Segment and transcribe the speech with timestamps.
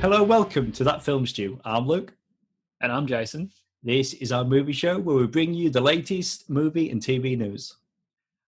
[0.00, 1.58] Hello, welcome to That Film Stew.
[1.64, 2.14] I'm Luke.
[2.80, 3.50] And I'm Jason.
[3.82, 7.74] This is our movie show where we bring you the latest movie and TV news.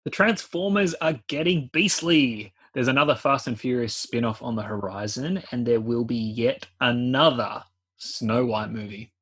[0.03, 2.53] The Transformers are getting beastly.
[2.73, 6.67] There's another Fast and Furious spin off on the horizon, and there will be yet
[6.81, 7.63] another
[7.95, 9.13] Snow White movie.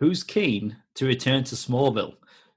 [0.00, 2.16] Who's keen to return to Smallville?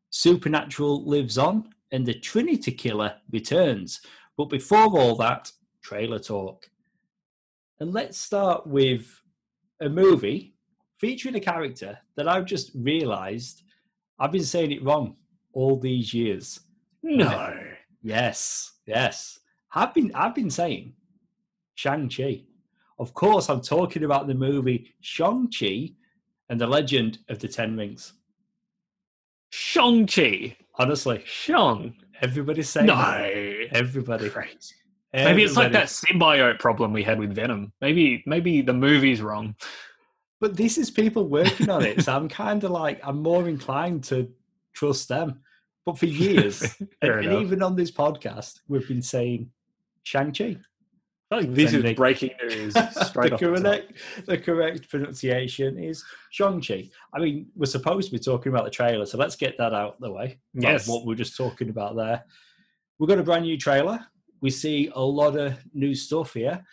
[0.10, 4.02] Supernatural lives on, and the Trinity Killer returns.
[4.36, 6.70] But before all that, trailer talk.
[7.80, 9.22] And let's start with
[9.80, 10.54] a movie
[10.98, 13.64] featuring a character that I've just realised
[14.18, 15.18] I've been saying it wrong
[15.54, 16.62] all these years.
[17.04, 17.54] No.
[18.02, 19.40] Yes, yes.
[19.74, 20.94] I've been I've been saying
[21.74, 22.44] Shang-Chi.
[22.98, 25.92] Of course, I'm talking about the movie Shang-Chi
[26.50, 28.14] and the Legend of the Ten Rings.
[29.50, 30.56] Shang-Chi.
[30.76, 31.96] Honestly, Shang.
[32.22, 32.96] everybody's saying No.
[32.96, 33.68] that.
[33.72, 34.30] Everybody.
[34.30, 34.76] Crazy.
[35.16, 37.72] Maybe it's like that symbiote problem we had with Venom.
[37.82, 39.56] Maybe maybe the movie's wrong.
[40.42, 44.04] But this is people working on it, so I'm kind of like I'm more inclined
[44.06, 44.30] to
[44.74, 45.40] trust them.
[45.86, 46.62] But for years,
[47.02, 49.52] and, and even on this podcast, we've been saying
[50.04, 50.44] Shang-Chi.
[51.32, 53.40] I feel like this Then is they- breaking news the off the top.
[53.40, 53.94] correct,
[54.26, 56.90] the correct pronunciation is Shang-Chi.
[57.14, 59.96] I mean, we're supposed to be talking about the trailer, so let's get that out
[59.96, 60.40] of the way.
[60.54, 60.88] Yes.
[60.88, 62.24] what we we're just talking about there.
[63.00, 64.06] We've got a brand new trailer.
[64.42, 66.64] We see a lot of new stuff here.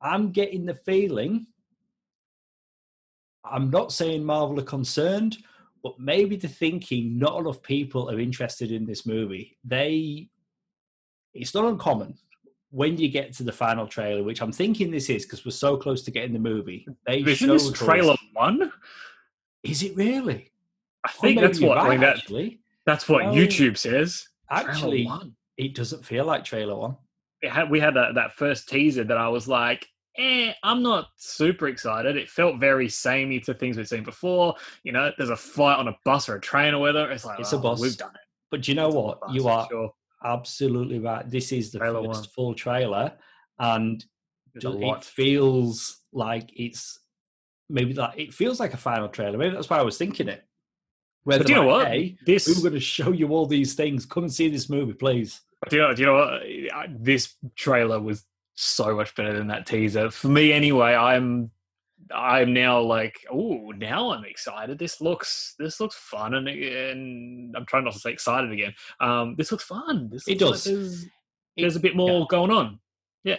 [0.00, 1.46] I'm getting the feeling,
[3.44, 5.38] I'm not saying Marvel are concerned,
[5.82, 9.56] but maybe the thinking not enough people are interested in this movie.
[9.64, 10.28] They,
[11.34, 12.16] it's not uncommon
[12.70, 15.76] when you get to the final trailer, which I'm thinking this is because we're so
[15.76, 16.86] close to getting the movie.
[17.06, 18.72] They Isn't this showed us- trailer one?
[19.62, 20.52] Is it really?
[21.04, 22.60] I think oh, that's you're what I right, mean, that, actually.
[22.86, 24.28] that's what Well, YouTube says.
[24.50, 25.10] Actually.
[25.64, 26.96] It doesn't feel like trailer one.
[27.42, 29.86] it had, we had that, that first teaser that I was like,
[30.18, 32.16] eh, I'm not super excited.
[32.16, 34.54] It felt very samey to things we've seen before.
[34.82, 37.10] You know, there's a fight on a bus or a train or whatever.
[37.12, 37.80] It's like, It's a oh, bus.
[37.80, 38.20] We've done it.
[38.50, 39.20] But you know It's what?
[39.20, 39.92] bus, You are Sure.
[40.24, 41.28] absolutely right.
[41.30, 42.28] This is the Trailer first one.
[42.30, 43.12] full trailer,
[43.58, 44.04] and
[44.54, 46.98] it feels like it's
[47.68, 49.38] maybe that it feels like a final trailer.
[49.38, 50.42] Maybe that's why I was thinking it.
[51.24, 51.86] Where But do you know what?
[51.86, 54.06] Hey, This, we're going to show you all these things.
[54.06, 55.40] Come and see this movie, please.
[55.68, 57.04] Do you know, do you know what?
[57.04, 60.10] This trailer was so much better than that teaser.
[60.10, 61.50] For me, anyway, I'm.
[62.12, 64.78] I'm now like, oh, now I'm excited.
[64.80, 68.74] This looks, this looks fun, and and I'm trying not to say excited again.
[68.98, 70.08] Um, this looks fun.
[70.10, 70.90] This It looks like does.
[70.90, 71.10] there's, It-
[71.58, 72.26] there's a bit more yeah.
[72.28, 72.80] going on.
[73.22, 73.36] Yeah,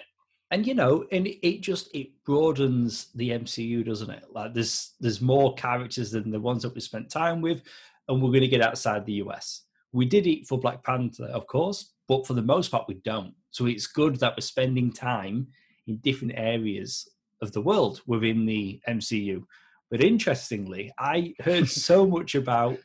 [0.51, 4.93] and you know and it- it just it broadens the mcu doesn't it like there's
[5.01, 7.63] there's more characters than the ones that we spent time with
[8.07, 11.45] and we're going to get outside the us we did it for black panther of
[11.47, 13.33] course but for the most part we don't.
[13.51, 15.47] So it's good that we're spending time
[15.87, 17.07] in different areas
[17.41, 19.43] of the world within the mcu
[19.89, 22.77] but interestingly i heard so much about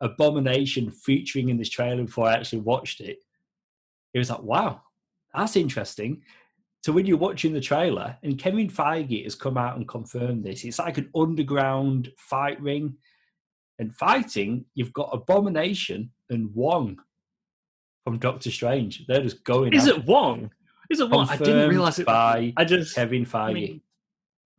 [0.00, 3.18] abomination featuring in this trailer before i actually watched it.
[4.14, 4.80] It was like wow
[5.34, 6.22] that's interesting.
[6.82, 10.64] So when you're watching the trailer, and Kevin Feige has come out and confirmed this,
[10.64, 12.96] it's like an underground fight ring.
[13.78, 16.98] And fighting, you've got Abomination and Wong
[18.04, 19.06] from Doctor Strange.
[19.06, 19.72] They're just going.
[19.74, 20.50] Is it Wong?
[20.90, 21.28] Is it Wong?
[21.28, 22.06] I didn't realize it.
[22.06, 23.50] by I just Kevin Feige.
[23.50, 23.80] I, mean,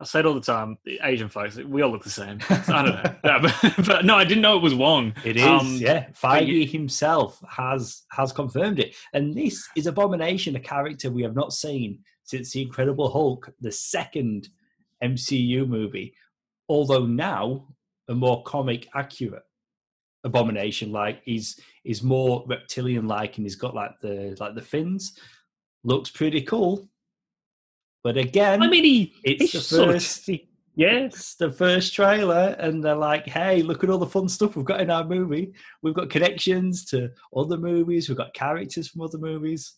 [0.00, 0.78] I say it all the time.
[0.84, 2.40] the Asian folks, we all look the same.
[2.64, 5.12] So I don't know, Yeah, but, but no, I didn't know it was Wong.
[5.24, 6.06] It is, Um, yeah.
[6.10, 11.34] Feige you- himself has has confirmed it, and this is Abomination, a character we have
[11.34, 14.48] not seen since the Incredible Hulk, the second
[15.02, 16.14] MCU movie.
[16.68, 17.66] Although now
[18.08, 19.42] a more comic accurate
[20.24, 25.18] Abomination, like he's is more reptilian like, and he's got like the like the fins.
[25.84, 26.88] Looks pretty cool,
[28.04, 30.28] but again, I mean, he, it's he the first.
[30.28, 34.54] yes, It's the first trailer, and they're like, "Hey, look at all the fun stuff
[34.56, 35.52] we've got in our movie.
[35.82, 38.08] We've got connections to other movies.
[38.08, 39.74] We've got characters from other movies."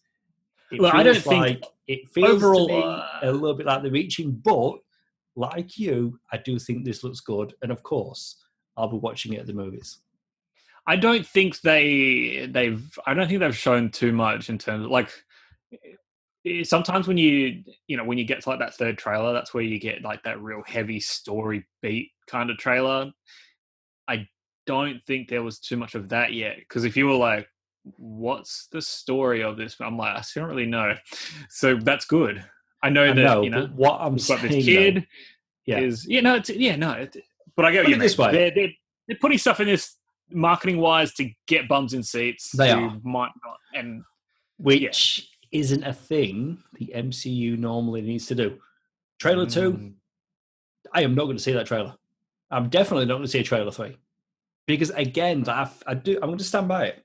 [0.71, 3.91] It Well, I don't feels think- it feels overall, uh, a little bit like they're
[3.91, 4.79] reaching, but
[5.37, 8.37] like you, I do think this looks good, and of course,
[8.77, 9.99] I'll be watching it at the movies.
[10.87, 12.99] I don't think they they've.
[13.07, 15.11] I don't think they've shown too much in terms of like.
[16.65, 19.63] Sometimes when you you know when you get to like that third trailer, that's where
[19.63, 23.11] you get like that real heavy story beat kind of trailer.
[24.07, 24.29] I
[24.67, 27.49] don't think there was too much of that yet because if you were like,
[27.97, 30.95] "What's the story of this?" I'm like, I still don't really know.
[31.49, 32.45] So that's good.
[32.83, 35.03] I know I that know, you know what I'm saying, this though-
[35.65, 37.17] yeah, is yeah no it's, yeah no it,
[37.57, 38.01] but I get Put what you mean.
[38.01, 38.33] this way.
[38.33, 38.73] They're, they're
[39.09, 39.97] they're putting stuff in this
[40.31, 42.53] marketing wise to get bums in seats.
[42.53, 42.97] They are.
[43.03, 44.05] might not and
[44.59, 48.59] which isn't a thing the MCU normally needs to do.
[49.19, 49.93] Trailer two, Mm,
[50.93, 51.95] I am not going to see that trailer.
[52.51, 53.97] I'm definitely not going to see a trailer three
[54.67, 56.15] because again, I, I do.
[56.17, 57.05] I'm going to stand by it.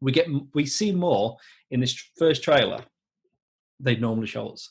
[0.00, 1.36] We get we see more
[1.70, 2.84] in this first trailer
[3.80, 4.70] they'd normally show us.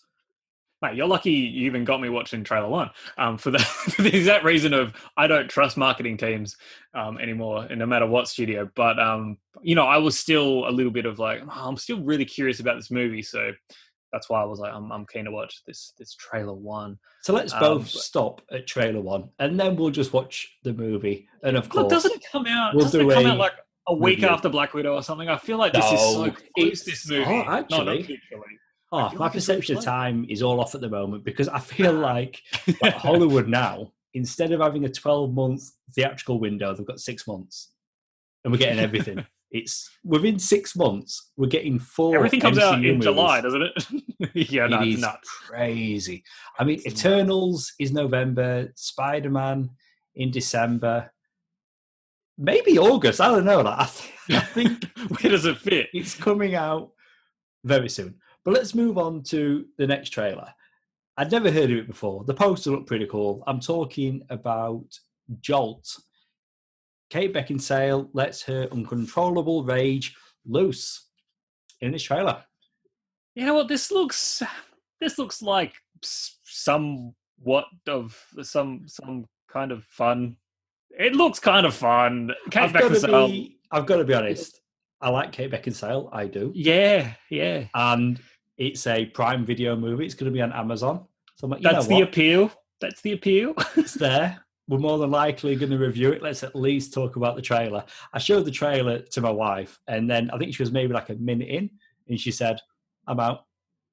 [0.81, 4.15] Mate, you're lucky you even got me watching trailer one um, for, the, for the
[4.15, 6.57] exact reason of I don't trust marketing teams
[6.93, 8.69] um, anymore, and no matter what studio.
[8.75, 12.01] But um, you know, I was still a little bit of like, oh, I'm still
[12.01, 13.51] really curious about this movie, so
[14.11, 16.97] that's why I was like, I'm, I'm keen to watch this this trailer one.
[17.21, 21.27] So let's both but, stop at trailer one, and then we'll just watch the movie.
[21.43, 22.75] And of course, doesn't it come out?
[22.75, 23.53] We'll doesn't it come out like
[23.87, 25.29] a week after Black Widow or something?
[25.29, 26.83] I feel like this no, is so close.
[26.83, 28.19] This movie, oh, actually.
[28.91, 31.93] Oh, my like perception of time is all off at the moment because I feel
[32.11, 32.41] like,
[32.81, 37.69] like Hollywood now, instead of having a 12 month theatrical window, they've got six months
[38.43, 39.25] and we're getting everything.
[39.51, 42.15] it's within six months, we're getting four.
[42.15, 43.03] Everything comes MCU out in movies.
[43.03, 44.31] July, doesn't it?
[44.51, 45.29] yeah, no, it nuts.
[45.29, 46.23] crazy.
[46.57, 47.75] I mean, it's Eternals nuts.
[47.79, 49.71] is November, Spider Man
[50.15, 51.11] in December.
[52.37, 53.21] Maybe August.
[53.21, 53.61] I don't know.
[53.61, 55.89] Like, I, th- I think where does it fit?
[55.93, 56.91] It's coming out
[57.63, 58.15] very soon.
[58.43, 60.53] But let's move on to the next trailer.
[61.17, 62.23] I'd never heard of it before.
[62.23, 63.43] The poster looked pretty cool.
[63.45, 64.85] I'm talking about
[65.41, 65.99] Jolt.
[67.09, 70.15] Kate Beckinsale lets her uncontrollable rage
[70.45, 71.07] loose
[71.81, 72.43] in this trailer.
[73.35, 73.67] You know what?
[73.67, 74.41] This looks
[74.99, 80.37] this looks like somewhat of some some kind of fun.
[80.91, 82.31] It looks kind of fun.
[82.49, 83.11] Kate I've Beckinsale.
[83.11, 84.60] Got be, I've got to be honest.
[85.01, 86.09] I like Kate Beckinsale.
[86.11, 86.51] I do.
[86.53, 87.65] Yeah, yeah.
[87.73, 88.19] And
[88.57, 90.05] it's a Prime Video movie.
[90.05, 91.05] It's going to be on Amazon.
[91.35, 92.51] So like, that's the appeal.
[92.79, 93.55] That's the appeal.
[93.75, 94.43] it's there.
[94.67, 96.21] We're more than likely going to review it.
[96.21, 97.83] Let's at least talk about the trailer.
[98.13, 101.09] I showed the trailer to my wife, and then I think she was maybe like
[101.09, 101.71] a minute in,
[102.07, 102.59] and she said,
[103.07, 103.45] "I'm out."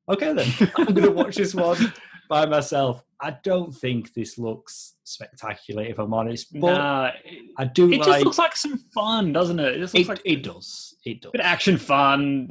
[0.08, 1.92] Okay, then I'm going to watch this one
[2.28, 3.02] by myself.
[3.20, 6.52] I don't think this looks spectacular, if I'm honest.
[6.52, 7.10] But nah,
[7.56, 7.92] I do.
[7.92, 9.76] It like, just looks like some fun, doesn't it?
[9.76, 10.94] It, just looks it, like it does.
[11.04, 11.32] It does.
[11.32, 12.48] Bit action fun.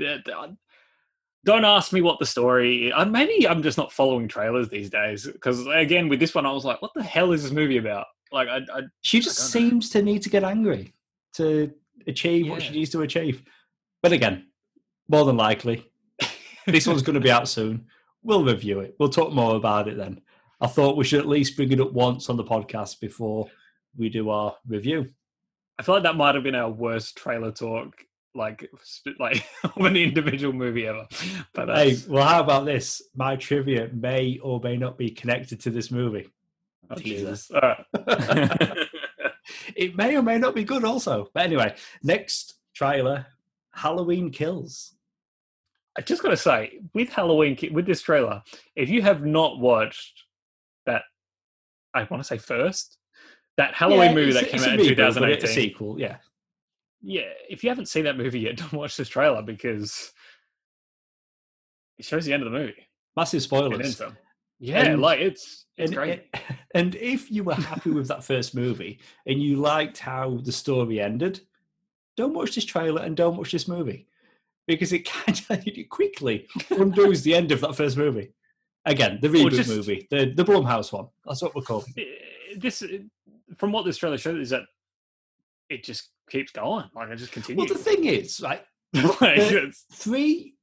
[1.46, 2.92] Don't ask me what the story.
[2.92, 6.52] Uh, maybe I'm just not following trailers these days because again, with this one, I
[6.52, 9.94] was like, "What the hell is this movie about?" Like, I, I she just seems
[9.94, 10.02] know.
[10.02, 10.94] to need to get angry
[11.36, 11.72] to
[12.08, 12.52] achieve yeah.
[12.52, 13.44] what she needs to achieve.
[14.04, 14.48] But again,
[15.08, 15.90] more than likely,
[16.66, 17.86] this one's going to be out soon.
[18.24, 18.96] We'll review it.
[19.00, 20.22] We'll talk more about it then.
[20.60, 23.48] I thought we should at least bring it up once on the podcast before
[23.96, 25.10] we do our review.
[25.78, 27.94] I feel like that might have been our worst trailer talk
[28.38, 28.70] like
[29.20, 31.08] like of an individual movie ever.
[31.54, 33.02] But uh, hey, well, how about this?
[33.16, 36.30] My trivia may or may not be connected to this movie.
[36.90, 37.52] Oh, Jesus!
[39.76, 41.30] it may or may not be good, also.
[41.34, 43.26] But anyway, next trailer:
[43.74, 44.94] Halloween Kills.
[45.98, 48.44] I just got to say, with Halloween, with this trailer,
[48.76, 50.26] if you have not watched
[50.88, 51.04] that,
[51.94, 52.98] I want to say first
[53.58, 56.18] that Halloween yeah, movie that came out in 2018, sequel, yeah
[57.02, 60.12] yeah, if you haven't seen that movie yet, don't watch this trailer because
[61.98, 62.88] it shows the end of the movie.
[63.16, 64.02] Massive spoilers.
[64.60, 66.36] Yeah, and, like it's it's and, great.
[66.76, 71.00] And if you were happy with that first movie and you liked how the story
[71.00, 71.40] ended,
[72.18, 74.08] don't watch this trailer and don't watch this movie
[74.68, 78.32] because it kind of it quickly undoes the end of that first movie.
[78.88, 81.08] Again, the reboot just, movie, the the Blumhouse one.
[81.26, 81.94] That's what we're calling.
[81.98, 82.02] Uh,
[82.58, 82.82] this,
[83.58, 84.64] from what this trailer shows, is that
[85.70, 86.90] it just keeps going.
[86.96, 87.70] Like it just continues.
[87.70, 88.64] Well, the thing is, right?
[89.22, 90.56] like, three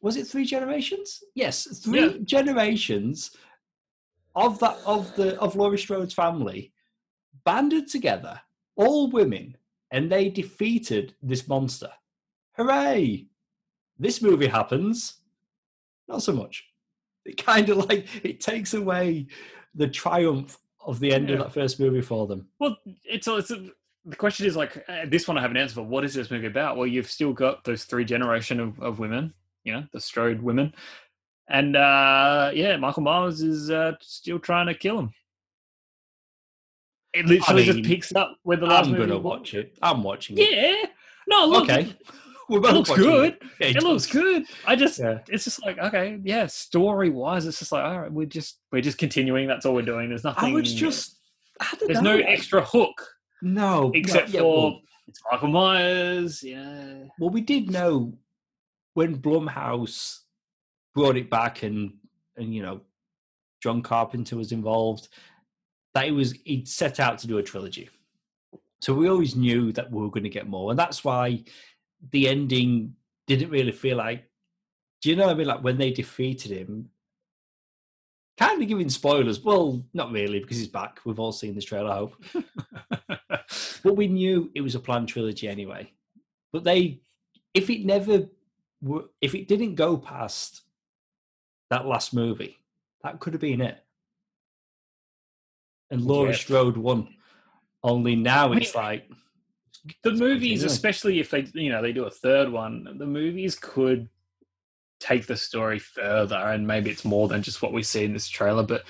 [0.00, 1.22] was it three generations?
[1.34, 2.18] Yes, three yeah.
[2.24, 3.36] generations
[4.36, 6.72] of that of the of Laurie Strode's family
[7.44, 8.40] banded together,
[8.76, 9.56] all women,
[9.90, 11.90] and they defeated this monster.
[12.56, 13.26] Hooray!
[13.98, 15.14] This movie happens.
[16.08, 16.71] Not so much.
[17.24, 19.26] It kind of like it takes away
[19.74, 21.36] the triumph of the end yeah.
[21.36, 22.48] of that first movie for them.
[22.58, 23.52] Well, it's it's
[24.04, 25.82] the question is like uh, this one I have an answer for.
[25.82, 26.76] What is this movie about?
[26.76, 29.32] Well, you've still got those three generation of, of women,
[29.64, 30.74] you know, the Strode women,
[31.48, 35.14] and uh, yeah, Michael Myers is uh, still trying to kill him.
[37.14, 38.86] It literally I mean, just picks up where the last.
[38.86, 39.76] I'm movie gonna watch it.
[39.82, 40.50] I'm watching it.
[40.50, 40.88] Yeah.
[41.28, 41.64] No, look.
[41.64, 41.94] Okay.
[42.56, 43.34] It looks good.
[43.34, 44.44] It, it, it looks good.
[44.66, 45.18] I just, yeah.
[45.28, 46.46] it's just like, okay, yeah.
[46.46, 49.48] Story wise, it's just like, all right, we're just, we're just continuing.
[49.48, 50.08] That's all we're doing.
[50.08, 50.50] There's nothing.
[50.50, 51.18] I was just,
[51.60, 52.16] I there's know.
[52.16, 53.02] no extra hook
[53.42, 56.42] no, except for well, it's Michael Myers.
[56.42, 57.04] Yeah.
[57.18, 58.14] Well, we did know
[58.94, 60.20] when Blumhouse
[60.94, 61.94] brought it back, and
[62.36, 62.82] and you know,
[63.60, 65.08] John Carpenter was involved.
[65.94, 67.90] That it was he'd set out to do a trilogy,
[68.80, 71.42] so we always knew that we were going to get more, and that's why
[72.10, 72.94] the ending
[73.26, 74.28] didn't really feel like.
[75.00, 75.46] Do you know what I mean?
[75.46, 76.90] Like when they defeated him,
[78.38, 79.40] kind of giving spoilers.
[79.40, 81.00] Well, not really because he's back.
[81.04, 82.24] We've all seen this trailer, I hope.
[83.82, 85.92] but we knew it was a planned trilogy anyway.
[86.52, 87.00] But they,
[87.54, 88.28] if it never,
[89.20, 90.62] if it didn't go past
[91.70, 92.58] that last movie,
[93.02, 93.82] that could have been it.
[95.90, 96.36] And Laura yeah.
[96.36, 97.08] Strode won.
[97.82, 99.10] Only now it's like
[100.02, 102.96] the movies, especially if they, you know, they do a third one.
[102.98, 104.08] The movies could
[105.00, 108.28] take the story further, and maybe it's more than just what we see in this
[108.28, 108.62] trailer.
[108.62, 108.84] But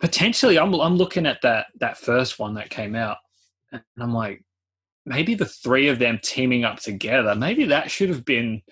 [0.00, 3.18] potentially, I'm I'm looking at that that first one that came out,
[3.70, 4.42] and I'm like,
[5.06, 8.62] maybe the three of them teaming up together, maybe that should have been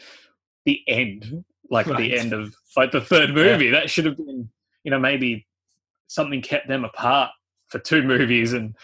[0.65, 1.99] the end, like right.
[1.99, 3.67] the end of like the third movie.
[3.67, 3.73] Yeah.
[3.73, 4.51] That should have been,
[4.85, 5.47] you know, maybe
[6.09, 7.31] something kept them apart
[7.69, 8.75] for two movies, and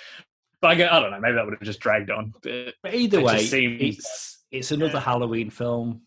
[0.61, 2.33] but I, I don't know, maybe that would have just dragged on.
[2.43, 5.01] But, but either way, seems, it's it's another yeah.
[5.01, 6.03] Halloween film.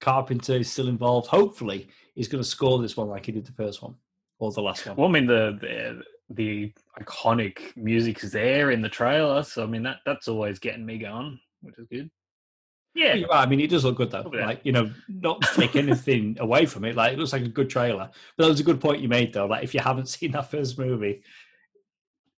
[0.00, 1.28] Carpenter is still involved.
[1.28, 3.94] Hopefully, he's going to score this one like he did the first one
[4.38, 4.96] or the last one.
[4.96, 6.02] Well, I mean, the, the
[6.34, 10.84] the iconic music is there in the trailer, so I mean that that's always getting
[10.84, 12.10] me going, which is good.
[12.94, 14.30] Yeah, I mean, it does look good though.
[14.34, 14.46] Yeah.
[14.46, 16.94] Like you know, not to take anything away from it.
[16.94, 18.10] Like it looks like a good trailer.
[18.36, 19.46] But that was a good point you made though.
[19.46, 21.22] Like if you haven't seen that first movie,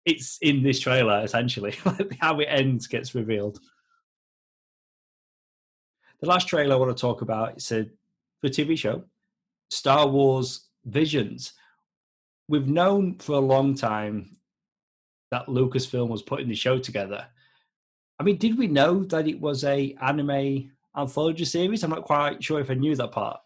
[0.06, 1.76] it's in this trailer essentially.
[2.20, 3.60] How it ends gets revealed.
[6.22, 7.88] The last trailer I want to talk about is a
[8.42, 9.06] the TV show,
[9.70, 11.54] Star Wars Visions
[12.48, 14.38] we've known for a long time
[15.32, 17.26] that Lucasfilm was putting the show together.
[18.20, 21.84] I mean, did we know that it was a anime anthology series?
[21.84, 23.40] I'm not quite sure if I knew that part.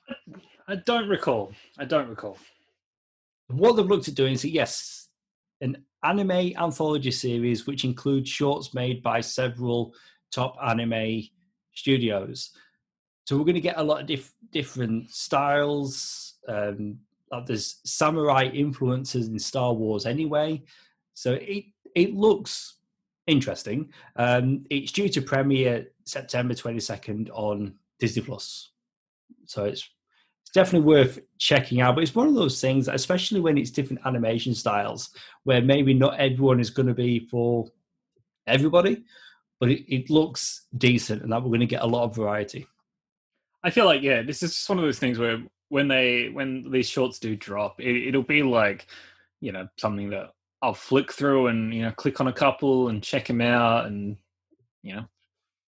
[0.68, 1.54] I don't recall.
[1.78, 2.38] I don't recall.
[3.48, 5.08] What they've looked at doing is yes,
[5.62, 9.94] an anime anthology series which includes shorts made by several
[10.32, 11.24] top anime
[11.74, 12.52] studios.
[13.26, 17.00] So we're going to get a lot of diff- different styles, um,
[17.32, 20.64] like there's samurai influences in Star Wars anyway,
[21.14, 22.78] so it it looks
[23.26, 23.92] interesting.
[24.16, 28.72] Um, it's due to premiere September 22nd on Disney Plus,
[29.46, 29.90] so it's it's
[30.58, 31.94] definitely worth checking out.
[31.94, 35.12] But it's one of those things, especially when it's different animation styles,
[35.44, 37.70] where maybe not everyone is going to be for
[38.48, 39.04] everybody,
[39.60, 42.66] but it, it looks decent, and that we're going to get a lot of variety.
[43.64, 46.72] I feel like yeah, this is just one of those things where when they when
[46.72, 48.88] these shorts do drop, it, it'll be like
[49.40, 50.32] you know something that
[50.64, 54.18] I'll flick through and you know click on a couple and check them out, and
[54.82, 55.06] you know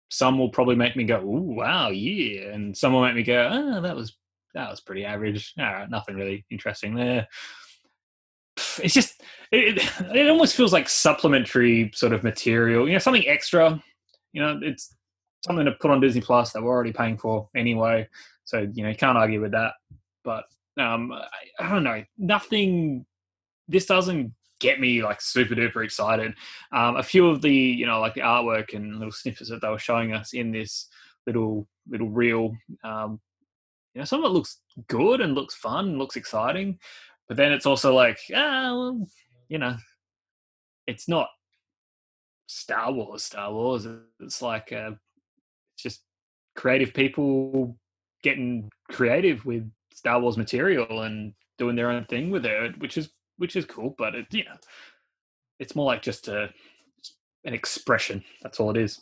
[0.09, 3.49] some will probably make me go, "Ooh, wow, yeah," and some will make me go,
[3.51, 4.15] "Oh, that was
[4.53, 5.53] that was pretty average.
[5.57, 7.27] Nothing really interesting there."
[8.83, 9.77] It's just it,
[10.13, 13.81] it almost feels like supplementary sort of material, you know, something extra.
[14.33, 14.95] You know, it's
[15.45, 18.07] something to put on Disney Plus that we're already paying for anyway.
[18.45, 19.73] So you know you can't argue with that.
[20.23, 20.45] But
[20.79, 23.05] um, I, I don't know, nothing.
[23.67, 26.33] This doesn't get me like super duper excited.
[26.71, 29.69] Um, a few of the you know like the artwork and little snippets that they
[29.69, 30.87] were showing us in this
[31.25, 33.19] little little reel, um,
[33.93, 36.79] you know, some of it looks good and looks fun, and looks exciting,
[37.27, 39.07] but then it's also like ah, well,
[39.47, 39.75] you know,
[40.87, 41.27] it's not
[42.47, 43.23] Star Wars.
[43.23, 43.87] Star Wars.
[44.19, 44.91] It's like uh,
[45.73, 46.01] it's just
[46.55, 47.77] creative people
[48.23, 53.09] getting creative with Star Wars material and doing their own thing with it, which is
[53.37, 53.95] which is cool.
[53.97, 54.57] But it, you know,
[55.59, 56.49] it's more like just a
[57.45, 58.23] an expression.
[58.41, 59.01] That's all it is.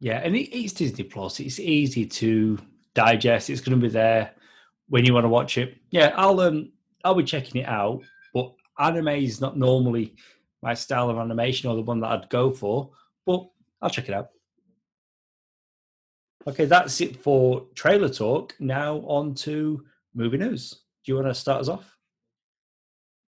[0.00, 1.40] Yeah, and it, it's Disney Plus.
[1.40, 2.58] It's easy to
[2.94, 3.50] digest.
[3.50, 4.32] It's going to be there
[4.88, 5.76] when you want to watch it.
[5.90, 6.72] Yeah, I'll um
[7.04, 8.02] I'll be checking it out.
[8.32, 10.14] But anime is not normally
[10.62, 12.90] my style of animation or the one that I'd go for.
[13.26, 13.46] But
[13.82, 14.30] I'll check it out.
[16.46, 18.54] Okay, that's it for trailer talk.
[18.58, 19.84] Now on to
[20.14, 20.70] movie news.
[21.04, 21.96] Do you want to start us off?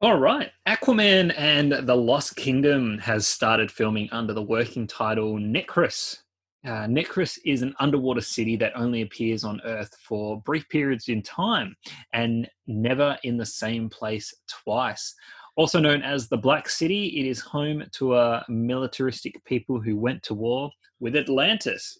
[0.00, 0.50] All right.
[0.66, 6.21] Aquaman and the Lost Kingdom has started filming under the working title Necrus.
[6.64, 11.20] Uh, Necrus is an underwater city that only appears on Earth for brief periods in
[11.22, 11.74] time
[12.12, 15.14] and never in the same place twice.
[15.56, 20.22] Also known as the Black City, it is home to a militaristic people who went
[20.22, 21.98] to war with Atlantis.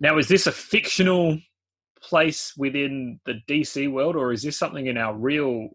[0.00, 1.38] Now, is this a fictional
[2.00, 5.68] place within the DC world, or is this something in our real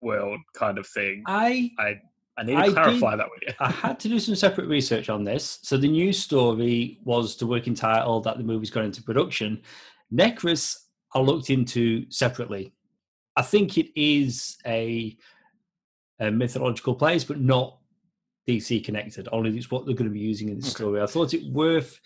[0.00, 1.22] world kind of thing?
[1.26, 2.00] I I,
[2.38, 3.54] I need to I clarify did, that with you.
[3.60, 5.58] I had to do some separate research on this.
[5.62, 9.60] So the news story was the working title that the movie's gone into production.
[10.12, 10.76] Necrus
[11.14, 12.72] I looked into separately.
[13.36, 15.16] I think it is a,
[16.20, 17.78] a mythological place, but not
[18.48, 19.28] DC connected.
[19.30, 20.70] Only it's what they're going to be using in the okay.
[20.70, 21.00] story.
[21.00, 22.00] I thought it worth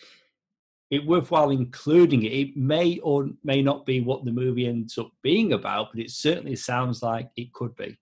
[0.89, 2.33] it worthwhile including it.
[2.33, 6.11] It may or may not be what the movie ends up being about, but it
[6.11, 7.97] certainly sounds like it could be.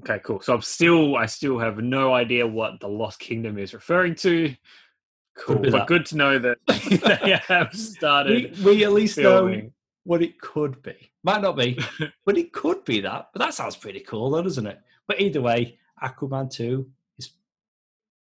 [0.00, 0.40] Okay, cool.
[0.40, 4.54] So I'm still, I still have no idea what the Lost Kingdom is referring to.
[5.36, 5.86] Cool, but that.
[5.86, 8.58] good to know that they have started.
[8.58, 9.64] We, we at least filming.
[9.64, 9.70] know
[10.04, 10.94] what it could be.
[11.22, 11.78] Might not be,
[12.24, 13.28] but it could be that.
[13.32, 14.80] But that sounds pretty cool, though, doesn't it?
[15.06, 17.30] But either way, Aquaman two is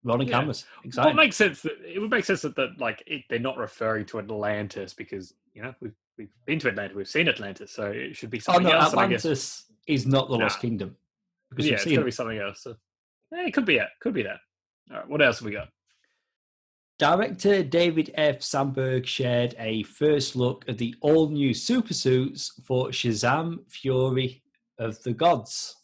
[0.04, 0.40] rolling yeah.
[0.40, 0.66] cameras.
[0.84, 1.16] Exciting.
[1.16, 3.58] Well, it makes sense that it would make sense that, that like it, they're not
[3.58, 7.86] referring to Atlantis because you know we've we've been to Atlantis, we've seen Atlantis, so
[7.86, 8.94] it should be oh, something oh, no, else.
[8.94, 10.96] Atlantis is not the Lost Kingdom.
[11.56, 12.64] Because yeah, it's going to be something else.
[12.64, 12.76] So,
[13.32, 13.88] yeah, it could be it.
[14.02, 14.38] Could be that.
[14.92, 15.70] All right, what else have we got?
[16.98, 18.42] Director David F.
[18.42, 24.44] Sandberg shared a first look at the all new super suits for Shazam Fury
[24.80, 25.76] of the Gods.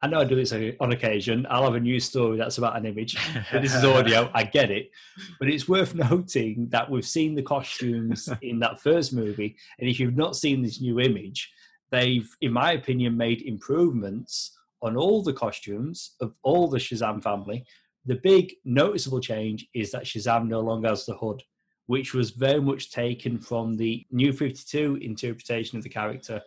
[0.00, 1.46] I know I do this on occasion.
[1.48, 3.16] I'll have a news story that's about an image.
[3.50, 4.30] But this is audio.
[4.34, 4.90] I get it.
[5.38, 9.56] But it's worth noting that we've seen the costumes in that first movie.
[9.78, 11.50] And if you've not seen this new image,
[11.90, 14.53] they've, in my opinion, made improvements
[14.84, 17.64] on all the costumes of all the Shazam family
[18.06, 21.42] the big noticeable change is that Shazam no longer has the hood,
[21.86, 26.42] which was very much taken from the New 52 interpretation of the character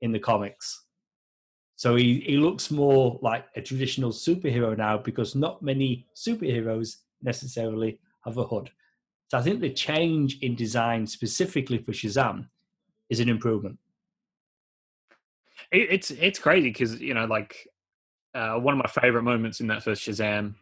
[0.00, 0.82] in the comics.
[1.76, 7.98] So he, he looks more like a traditional superhero now because not many superheroes necessarily
[8.24, 8.70] have a hood.
[9.28, 12.46] So I think the change in design specifically for Shazam
[13.10, 13.78] is an improvement.
[15.72, 17.68] It's it's crazy because you know like
[18.34, 20.54] uh, one of my favorite moments in that first Shazam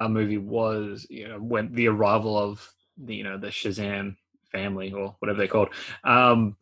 [0.00, 4.16] a movie was you know when the arrival of the you know the Shazam
[4.50, 5.68] family or whatever they're called,
[6.04, 6.56] um,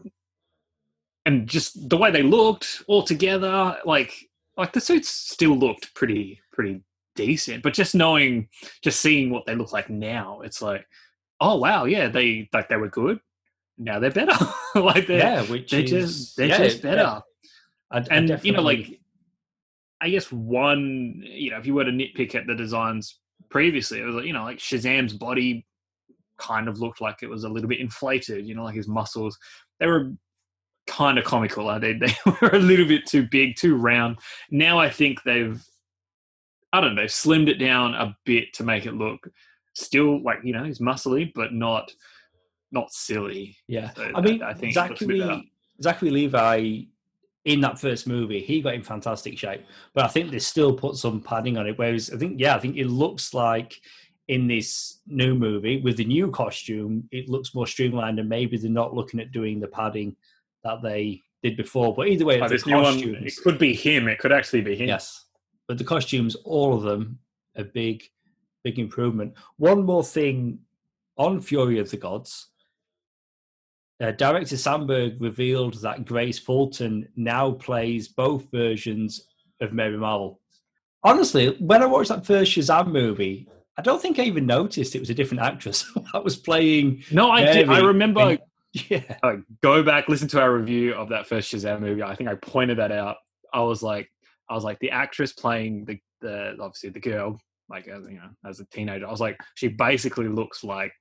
[1.27, 4.13] and just the way they looked all together, like
[4.57, 6.83] like the suits still looked pretty pretty
[7.15, 8.49] decent, but just knowing,
[8.83, 10.87] just seeing what they look like now, it's like,
[11.41, 13.21] oh wow, yeah, they like they were good.
[13.77, 14.37] Now they're better.
[14.75, 17.23] like they're, yeah, which they're is, just they're yeah, just better.
[17.91, 19.01] I, I and you know, like
[20.01, 23.19] I guess one, you know, if you were to nitpick at the designs
[23.51, 24.01] previously.
[24.01, 25.67] It was like, you know, like Shazam's body
[26.39, 29.39] kind of looked like it was a little bit inflated, you know, like his muscles.
[29.81, 30.13] They were
[30.87, 31.65] kind of comical.
[31.65, 34.19] Like they, they were a little bit too big, too round.
[34.51, 35.63] Now I think they've,
[36.73, 39.29] I don't know, slimmed it down a bit to make it look
[39.75, 41.91] still like, you know, he's muscly, but not
[42.71, 43.57] not silly.
[43.67, 43.91] Yeah.
[43.95, 45.51] So I mean, I think Zachary,
[45.83, 46.83] Zachary Levi
[47.45, 49.65] in that first movie, he got in fantastic shape.
[49.95, 51.79] But I think they still put some padding on it.
[51.79, 53.81] Whereas I think, yeah, I think it looks like
[54.29, 58.71] in this new movie with the new costume, it looks more streamlined, and maybe they're
[58.71, 60.15] not looking at doing the padding
[60.65, 61.95] that they did before.
[61.95, 64.09] But either way, the costumes, one, it could be him.
[64.09, 64.89] It could actually be him.
[64.89, 65.25] Yes,
[65.67, 67.19] but the costumes, all of them,
[67.57, 68.03] a big,
[68.65, 69.35] big improvement.
[69.57, 70.59] One more thing
[71.17, 72.49] on Fury of the Gods
[74.01, 79.27] uh, director Sandberg revealed that Grace Fulton now plays both versions
[79.61, 80.41] of Mary Marvel.
[81.03, 85.01] Honestly, when I watched that first Shazam movie, I don't think I even noticed it
[85.01, 87.05] was a different actress that was playing.
[87.11, 87.69] No, I did.
[87.69, 88.39] I remember.
[88.73, 92.03] yeah, uh, go back, listen to our review of that first Shazam movie.
[92.03, 93.17] I think I pointed that out.
[93.53, 94.09] I was like,
[94.49, 98.31] I was like, the actress playing the the obviously the girl, like as you know,
[98.45, 99.07] as a teenager.
[99.07, 100.93] I was like, she basically looks like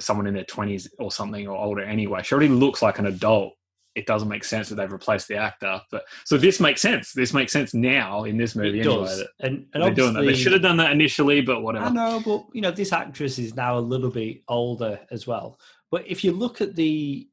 [0.00, 2.22] someone in their 20s or something or older anyway.
[2.22, 3.54] She already looks like an adult.
[3.94, 5.80] It doesn't make sense that they've replaced the actor.
[5.90, 7.12] But so this makes sense.
[7.12, 9.04] This makes sense now in this movie it anyway.
[9.04, 9.24] Does.
[9.40, 10.24] And, and they're doing that.
[10.24, 11.86] They should have done that initially, but whatever.
[11.86, 15.58] I know, but you know, this actress is now a little bit older as well.
[15.90, 17.28] But if you look at the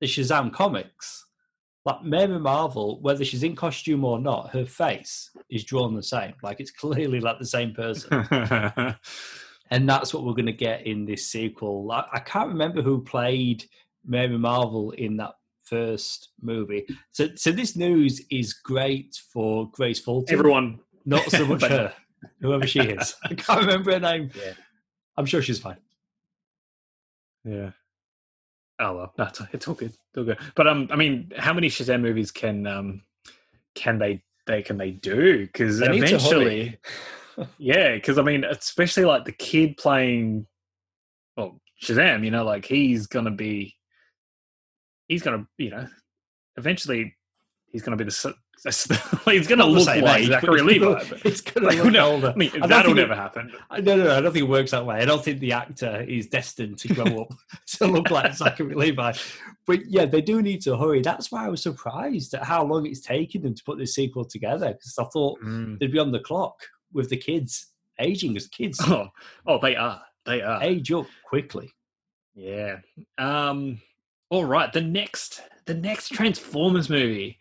[0.00, 1.26] the Shazam comics,
[1.84, 6.34] like Mary Marvel, whether she's in costume or not, her face is drawn the same.
[6.42, 8.24] Like it's clearly like the same person.
[9.72, 11.90] and that's what we're going to get in this sequel.
[11.90, 13.64] I, I, can't remember who played
[14.04, 15.32] Mary Marvel in that
[15.64, 16.84] first movie.
[17.12, 20.38] So, so this news is great for Grace Fulton.
[20.38, 21.94] Everyone, not so much her,
[22.42, 23.14] whoever she is.
[23.24, 24.30] I can't remember her name.
[24.36, 24.52] Yeah.
[25.16, 25.78] I'm sure she's fine.
[27.42, 27.70] Yeah.
[28.78, 29.92] Oh well, that's it's all good.
[29.92, 30.38] It's all good.
[30.54, 33.02] But um, I mean, how many Shazam movies can um
[33.74, 35.46] can they they can they do?
[35.46, 36.78] Because eventually
[37.58, 40.46] yeah, because I mean, especially like the kid playing,
[41.36, 42.24] well, Shazam.
[42.24, 43.76] You know, like he's gonna be,
[45.08, 45.86] he's gonna, you know,
[46.56, 47.14] eventually
[47.70, 48.34] he's gonna be the.
[48.64, 51.02] he's going to look like age, Zachary Levi.
[51.24, 52.28] He's going to look older.
[52.28, 53.52] I mean, that'll never it, happen.
[53.72, 54.16] No, no, no.
[54.16, 54.98] I don't think it works that way.
[54.98, 57.34] I don't think the actor is destined to grow up
[57.78, 59.14] to look like Zachary Levi.
[59.66, 61.02] But yeah, they do need to hurry.
[61.02, 64.24] That's why I was surprised at how long it's taken them to put this sequel
[64.24, 65.78] together because I thought mm.
[65.80, 67.66] they'd be on the clock with the kids
[67.98, 68.80] aging as kids.
[68.88, 69.08] Oh,
[69.46, 70.02] oh, they are.
[70.24, 71.70] They are age up quickly.
[72.34, 72.78] Yeah.
[73.18, 73.80] Um.
[74.30, 74.72] All right.
[74.72, 77.38] The next, the next Transformers movie.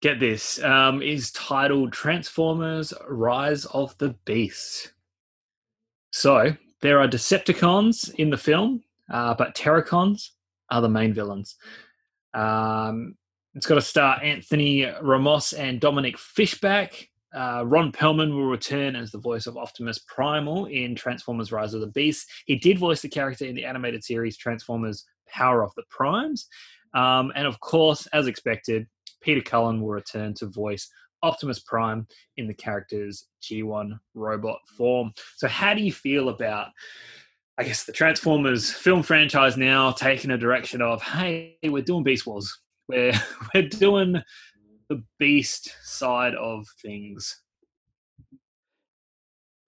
[0.00, 0.62] Get this.
[0.62, 4.92] Um, is titled Transformers: Rise of the Beast.
[6.12, 10.30] So there are Decepticons in the film, uh, but Terrorcons
[10.70, 11.56] are the main villains.
[12.34, 13.16] Um,
[13.54, 17.08] it's got to star Anthony Ramos and Dominique Fishback.
[17.34, 21.80] Uh, Ron Perlman will return as the voice of Optimus Primal in Transformers Rise of
[21.80, 22.26] the Beast.
[22.46, 26.48] He did voice the character in the animated series Transformers Power of the Primes.
[26.94, 28.86] Um, and of course, as expected,
[29.20, 30.88] Peter Cullen will return to voice
[31.22, 35.12] Optimus Prime in the character's G1 robot form.
[35.36, 36.68] So, how do you feel about,
[37.58, 42.26] I guess, the Transformers film franchise now taking a direction of, hey, we're doing Beast
[42.26, 42.56] Wars,
[42.88, 43.12] we're
[43.54, 44.22] we're doing
[44.88, 47.42] the Beast side of things.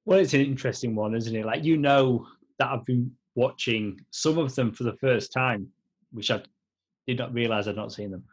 [0.04, 1.44] Well, it's an interesting one, isn't it?
[1.44, 2.26] Like you know
[2.58, 5.68] that I've been watching some of them for the first time,
[6.10, 6.42] which I
[7.06, 8.24] did not realize I'd not seen them.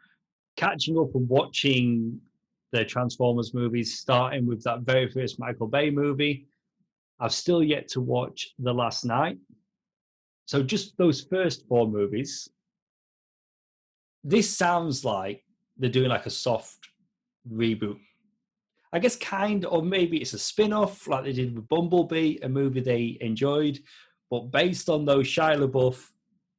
[0.56, 2.20] Catching up and watching
[2.72, 6.46] the Transformers movies, starting with that very first Michael Bay movie.
[7.20, 9.38] I've still yet to watch The Last Knight.
[10.46, 12.48] So just those first four movies.
[14.24, 15.42] This sounds like
[15.78, 16.88] they're doing like a soft
[17.50, 17.98] reboot.
[18.92, 22.80] I guess kind or maybe it's a spin-off like they did with Bumblebee, a movie
[22.80, 23.78] they enjoyed.
[24.30, 26.10] But based on those Shia LaBeouf,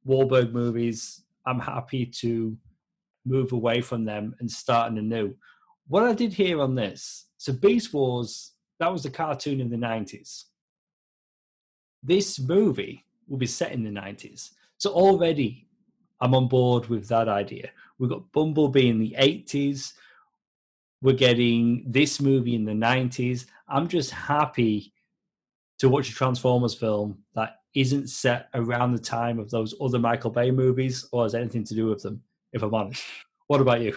[0.06, 2.56] Wahlberg movies, I'm happy to
[3.26, 5.34] move away from them and start anew
[5.90, 9.76] what I did here on this, so Beast Wars, that was the cartoon in the
[9.76, 10.44] 90s.
[12.00, 14.50] This movie will be set in the 90s.
[14.78, 15.66] So already
[16.20, 17.70] I'm on board with that idea.
[17.98, 19.94] We've got Bumblebee in the 80s.
[21.02, 23.46] We're getting this movie in the 90s.
[23.68, 24.92] I'm just happy
[25.78, 30.30] to watch a Transformers film that isn't set around the time of those other Michael
[30.30, 33.02] Bay movies or has anything to do with them, if I'm honest.
[33.46, 33.96] What about you?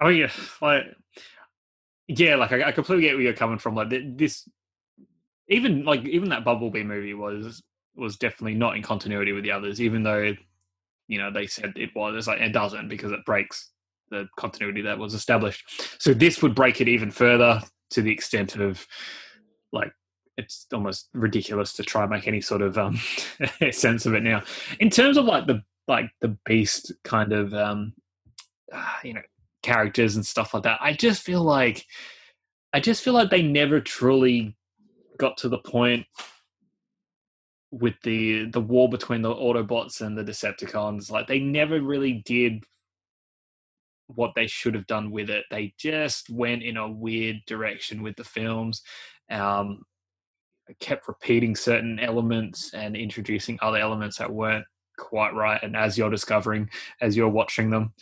[0.00, 0.30] Oh yeah,
[0.62, 0.84] like
[2.06, 3.74] yeah, like I, I completely get where you're coming from.
[3.74, 4.48] Like this,
[5.48, 7.62] even like even that Bumblebee movie was
[7.98, 10.34] was definitely not in continuity with the others, even though
[11.08, 12.14] you know they said it was.
[12.16, 13.70] It's like it doesn't because it breaks
[14.10, 16.00] the continuity that was established.
[16.00, 18.86] So this would break it even further to the extent of
[19.72, 19.92] like
[20.36, 22.98] it's almost ridiculous to try and make any sort of um
[23.70, 24.42] sense of it now.
[24.80, 27.94] In terms of like the like the beast kind of um
[28.72, 29.22] uh, you know
[29.62, 30.78] characters and stuff like that.
[30.80, 31.84] I just feel like
[32.72, 34.56] I just feel like they never truly
[35.18, 36.06] got to the point
[37.70, 41.10] with the the war between the Autobots and the Decepticons.
[41.10, 42.64] Like they never really did
[44.06, 45.44] what they should have done with it.
[45.50, 48.82] They just went in a weird direction with the films.
[49.30, 49.82] Um,
[50.80, 54.64] kept repeating certain elements and introducing other elements that weren't
[54.98, 55.62] quite right.
[55.62, 56.68] And as you're discovering,
[57.00, 57.92] as you're watching them,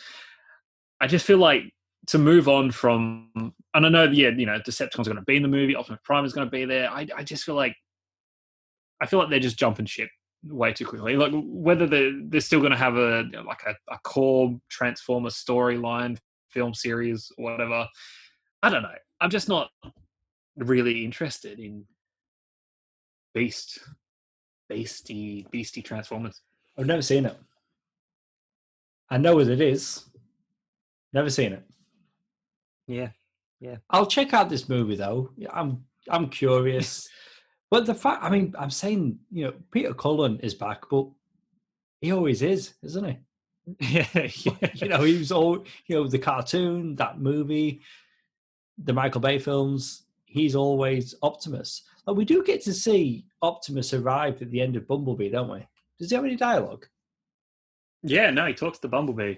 [1.01, 1.63] I just feel like
[2.09, 3.31] to move on from,
[3.75, 6.01] and I know, yeah, you know, Decepticons are going to be in the movie, Optimus
[6.05, 6.91] Prime is going to be there.
[6.91, 7.77] I, I just feel like,
[9.01, 10.09] I feel like they're just jumping ship
[10.45, 11.17] way too quickly.
[11.17, 16.19] Like whether they're, they're still going to have a like a, a core Transformer storyline,
[16.51, 17.87] film series, or whatever.
[18.63, 18.95] I don't know.
[19.21, 19.71] I'm just not
[20.57, 21.85] really interested in
[23.35, 23.79] Beast,
[24.69, 26.41] Beastie, Beastie Transformers.
[26.79, 27.37] I've never seen it.
[29.11, 30.05] I know what it is.
[31.13, 31.63] Never seen it.
[32.87, 33.11] Yeah,
[33.61, 33.77] yeah.
[33.91, 35.31] I'll check out this movie though.
[35.53, 37.09] I'm I'm curious.
[37.71, 41.09] but the fact, I mean, I'm saying, you know, Peter Cullen is back, but
[42.01, 43.19] he always is, isn't he?
[43.81, 44.71] Yeah, yeah.
[44.75, 47.81] you know, he was all, you know, the cartoon, that movie,
[48.79, 50.05] the Michael Bay films.
[50.25, 51.83] He's always Optimus.
[52.07, 55.67] Like we do get to see Optimus arrive at the end of Bumblebee, don't we?
[55.99, 56.87] Does he have any dialogue?
[58.03, 59.37] Yeah, no, he talks to Bumblebee.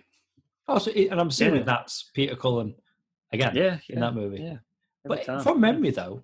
[0.66, 1.64] Oh, so, and I'm assuming yeah.
[1.64, 2.74] that's Peter Cullen
[3.32, 4.42] again yeah, in that movie.
[4.42, 4.56] Yeah.
[5.04, 5.42] But time.
[5.42, 6.22] from memory, though,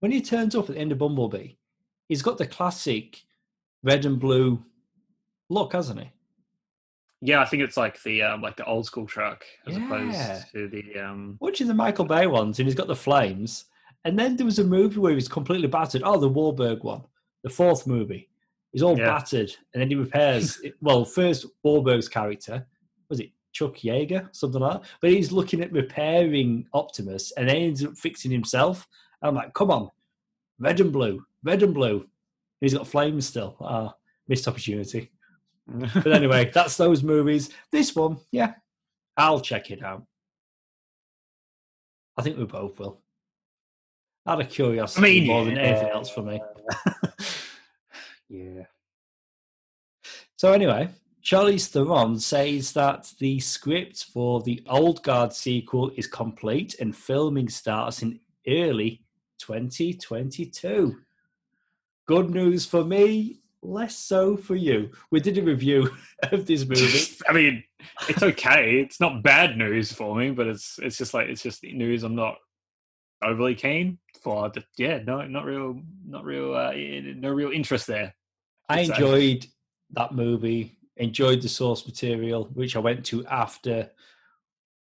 [0.00, 1.52] when he turns up at the end of Bumblebee,
[2.08, 3.24] he's got the classic
[3.82, 4.64] red and blue
[5.48, 6.10] look, hasn't he?
[7.22, 9.86] Yeah, I think it's like the um, like the old school truck as yeah.
[9.86, 13.64] opposed to the um watching the Michael Bay ones, and he's got the flames.
[14.04, 16.02] And then there was a movie where he's completely battered.
[16.04, 17.02] Oh, the Wahlberg one,
[17.42, 18.28] the fourth movie.
[18.72, 19.06] He's all yeah.
[19.06, 20.60] battered, and then he repairs.
[20.80, 22.66] well, first Wahlberg's character
[23.08, 24.88] was it Chuck Yeager, something like that.
[25.00, 28.86] But he's looking at repairing Optimus and then ends up fixing himself.
[29.22, 29.90] I'm like, come on,
[30.58, 32.08] red and blue, red and blue.
[32.60, 33.56] He's got flames still.
[33.60, 33.94] Ah,
[34.28, 35.10] missed opportunity.
[35.66, 37.50] but anyway, that's those movies.
[37.70, 38.54] This one, yeah,
[39.16, 40.04] I'll check it out.
[42.16, 43.00] I think we both will.
[44.26, 45.50] Out of curiosity, I mean, more yeah.
[45.50, 46.40] than anything else for me.
[48.28, 48.64] Yeah.
[50.36, 50.88] So anyway,
[51.22, 57.48] Charlize Theron says that the script for the Old Guard sequel is complete and filming
[57.48, 59.02] starts in early
[59.38, 60.96] 2022.
[62.06, 64.90] Good news for me, less so for you.
[65.10, 65.90] We did a review
[66.32, 67.16] of this movie.
[67.28, 67.64] I mean,
[68.08, 68.80] it's okay.
[68.80, 72.14] It's not bad news for me, but it's it's just like it's just news I'm
[72.14, 72.36] not
[73.22, 74.50] overly keen for.
[74.76, 78.14] Yeah, no, not real, not real, uh, no real interest there.
[78.68, 78.92] I say.
[78.92, 79.46] enjoyed
[79.92, 83.90] that movie, enjoyed the source material, which I went to after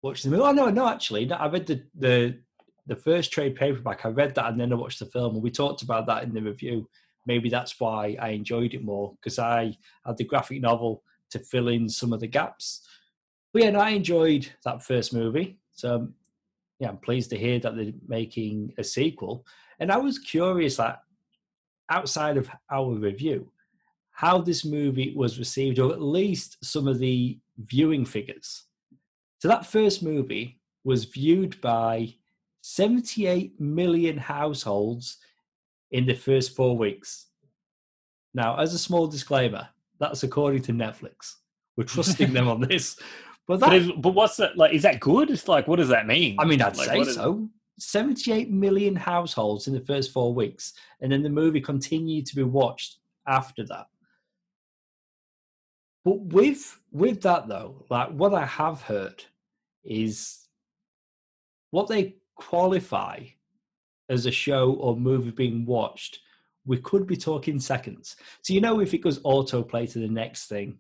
[0.02, 0.50] watching the movie.
[0.50, 2.40] Oh no, no, actually, no, I read the the
[2.90, 4.04] the first trade paperback.
[4.06, 6.34] I read that and then I watched the film, and we talked about that in
[6.34, 6.90] the review.
[7.26, 11.68] Maybe that's why I enjoyed it more because I had the graphic novel to fill
[11.68, 12.88] in some of the gaps.
[13.54, 15.60] But yeah, no, I enjoyed that first movie.
[15.74, 16.14] So um,
[16.80, 19.46] yeah, I'm pleased to hear that they're making a sequel.
[19.80, 21.04] And I was curious that
[21.90, 23.52] outside of our review,
[24.12, 28.64] how this movie was received, or at least some of the viewing figures.
[29.38, 32.16] So that first movie was viewed by
[32.74, 35.18] 78 million households
[35.92, 37.26] in the first four weeks.
[38.36, 39.68] Now, as a small disclaimer,
[40.00, 41.34] that's according to Netflix.
[41.76, 42.96] We're trusting them on this.
[43.48, 44.74] But that, But, is, but what's that like?
[44.74, 45.32] Is that good?
[45.32, 46.36] It's like, what does that mean?
[46.40, 47.50] I mean, I'd Like, say what is- so.
[47.82, 52.44] 78 million households in the first four weeks, and then the movie continued to be
[52.44, 53.88] watched after that.
[56.06, 59.24] But with with that though, like what I have heard
[59.86, 60.46] is
[61.72, 63.24] what they qualify
[64.10, 66.20] as a show or movie being watched,
[66.66, 68.16] we could be talking seconds.
[68.42, 70.80] So you know if it goes autoplay to the next thing,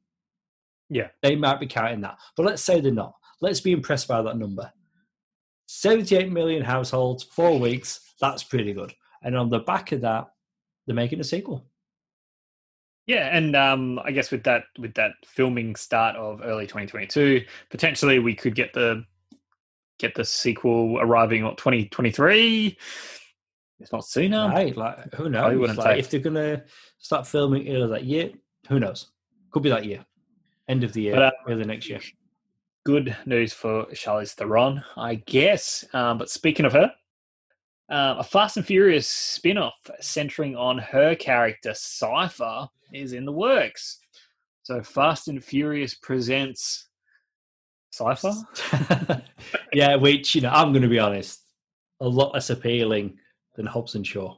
[0.89, 1.09] Yeah.
[1.21, 2.17] they might be counting that.
[2.35, 3.13] But let's say they're not.
[3.41, 4.71] Let's be impressed by that number.
[5.67, 7.99] 78 million households, four weeks.
[8.19, 8.93] That's pretty good.
[9.21, 10.27] And on the back of that,
[10.85, 11.65] they're making a sequel.
[13.05, 18.19] Yeah, and um, I guess with that with that filming start of early 2022, potentially
[18.19, 19.03] we could get the
[19.99, 22.77] get the sequel arriving at 2023,
[23.79, 24.47] it's not sooner.
[24.49, 24.75] right?
[24.75, 25.77] Like, who knows?
[25.77, 25.99] Like, say.
[25.99, 26.63] if they're going to
[26.97, 28.31] start filming earlier that year,
[28.67, 29.11] who knows?
[29.51, 30.05] Could be that year.
[30.67, 31.99] End of the year, But, uh, early next year.
[32.85, 35.85] Good news for Charlize Theron, I guess.
[35.93, 36.91] Um, but speaking of her,
[37.89, 43.99] um, a Fast and Furious spin-off centering on her character Cypher is in the works.
[44.61, 46.88] So Fast and Furious presents
[47.91, 48.33] Cypher.
[49.73, 51.43] yeah, which, you know, I'm going to be honest,
[51.99, 53.17] a lot less appealing
[53.55, 54.37] than Hobbs and Shaw.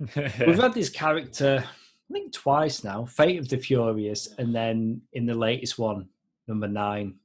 [0.00, 5.26] We've had this character, I think twice now, Fate of the Furious, and then in
[5.26, 6.08] the latest one,
[6.48, 7.16] number nine.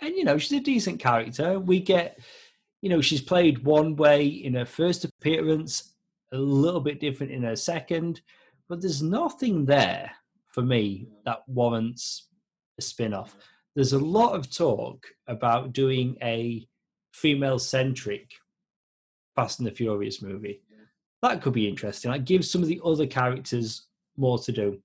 [0.00, 1.58] And you know, she's a decent character.
[1.58, 2.20] We get,
[2.82, 5.94] you know, she's played one way in her first appearance,
[6.32, 8.20] a little bit different in her second,
[8.68, 10.12] but there's nothing there
[10.52, 12.28] for me that warrants
[12.78, 13.36] a spin off.
[13.78, 16.66] There's a lot of talk about doing a
[17.12, 18.32] female centric
[19.36, 20.62] Fast and the Furious movie
[21.22, 22.10] that could be interesting.
[22.10, 23.82] Like give some of the other characters
[24.16, 24.82] more to do,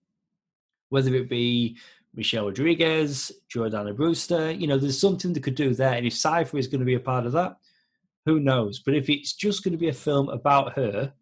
[0.89, 1.75] whether it be
[2.13, 4.51] Michelle Rodriguez, Jordana Brewster.
[4.51, 5.95] You know, there's something they could do there.
[5.95, 7.57] And if Cypher is going to be a part of that,
[8.27, 8.77] who knows?
[8.77, 11.13] But if it's just going to be a film about her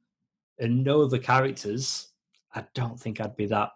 [0.59, 2.09] and no other characters,
[2.53, 3.69] I don't think I'd be that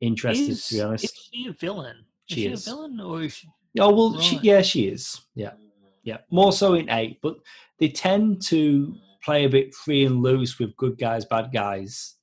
[0.00, 0.56] interested.
[0.56, 2.04] to be honest, Is she a villain?
[2.28, 2.66] Is She she, is.
[2.66, 3.48] a villain or is she?
[3.80, 5.20] Oh well, she, yeah, she is.
[5.34, 5.52] Yeah,
[6.02, 6.18] yeah.
[6.30, 7.36] More so in eight, but
[7.78, 12.16] they tend to play a bit free and loose with good guys, bad guys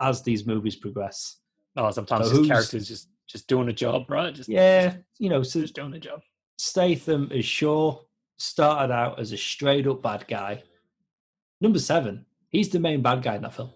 [0.00, 1.36] as these movies progress.
[1.76, 4.34] Oh, sometimes So his character's just just doing a job, right?
[4.34, 5.42] Just Yeah, you know.
[5.42, 6.20] So just doing a job.
[6.58, 8.00] Statham as Shaw
[8.38, 10.62] started out as a straight up bad guy.
[11.60, 13.70] Number seven, he's the main bad guy in that film.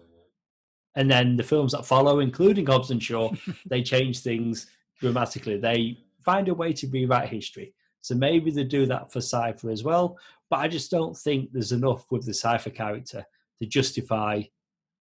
[0.95, 3.31] And then the films that follow, including Hobbs and Shaw,
[3.65, 4.67] they change things
[4.99, 5.57] dramatically.
[5.57, 7.73] They find a way to rewrite history.
[8.01, 10.17] So maybe they do that for Cypher as well.
[10.49, 13.25] But I just don't think there's enough with the Cypher character
[13.59, 14.43] to justify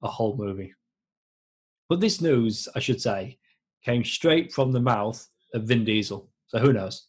[0.03, 0.73] a whole movie.
[1.89, 3.37] But this news, I should say,
[3.83, 6.29] came straight from the mouth of Vin Diesel.
[6.47, 7.07] So who knows?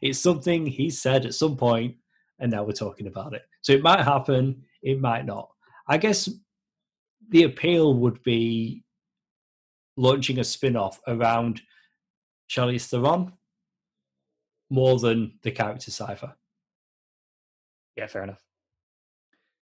[0.00, 1.96] It's something he said at some point,
[2.38, 3.42] and now we're talking about it.
[3.60, 5.48] So it might happen, it might not.
[5.88, 6.28] I guess
[7.30, 8.81] the appeal would be
[9.96, 11.62] launching a spin off around
[12.48, 13.32] Charlize Theron
[14.70, 16.34] more than the character Cypher.
[17.96, 18.42] Yeah, fair enough.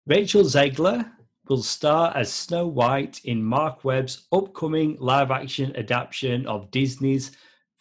[0.06, 1.10] Rachel Zegler
[1.48, 7.32] will star as Snow White in Marc Webb's upcoming live action adaptation of Disney's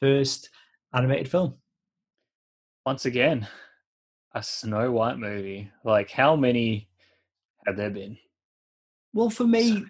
[0.02, 0.50] first
[0.94, 1.56] animated film.
[2.86, 3.48] Once again,
[4.34, 5.72] a Snow White movie.
[5.86, 6.90] Like, how many
[7.66, 8.18] have there been?
[9.14, 9.86] Well, for me,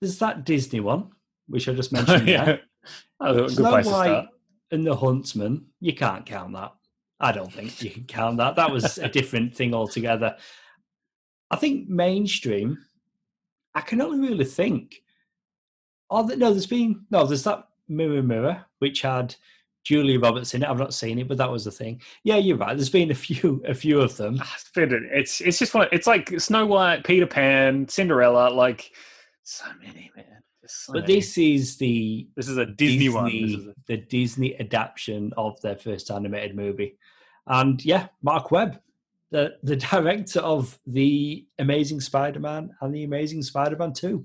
[0.00, 1.12] there's that Disney one,
[1.52, 2.26] which I just mentioned.
[2.26, 2.56] yeah.
[3.20, 3.48] There.
[3.48, 4.26] Snow White start.
[4.72, 6.72] and the Huntsman, you can't count that.
[7.20, 8.56] I don't think you can count that.
[8.56, 10.36] That was a different thing altogether.
[11.52, 12.78] I think mainstream,
[13.74, 14.96] I can only really think.
[16.10, 17.24] Oh, no, there's been no.
[17.24, 19.36] There's that Mirror Mirror, which had
[19.84, 20.68] Julia Roberts in it.
[20.68, 22.00] I've not seen it, but that was the thing.
[22.24, 22.76] Yeah, you're right.
[22.76, 24.38] There's been a few, a few of them.
[24.40, 25.88] Ah, it's it's just one.
[25.92, 28.50] It's like Snow White, Peter Pan, Cinderella.
[28.50, 28.90] Like
[29.44, 30.41] so many, man.
[30.62, 33.24] Just so But this is the this is a Disney, one.
[33.24, 36.96] This Disney- is a- the Disney adaptation of their first animated movie.
[37.46, 38.80] And yeah, Marc Webb,
[39.30, 44.24] the, the director of The Amazing Spider Man and The Amazing Spider Man 2.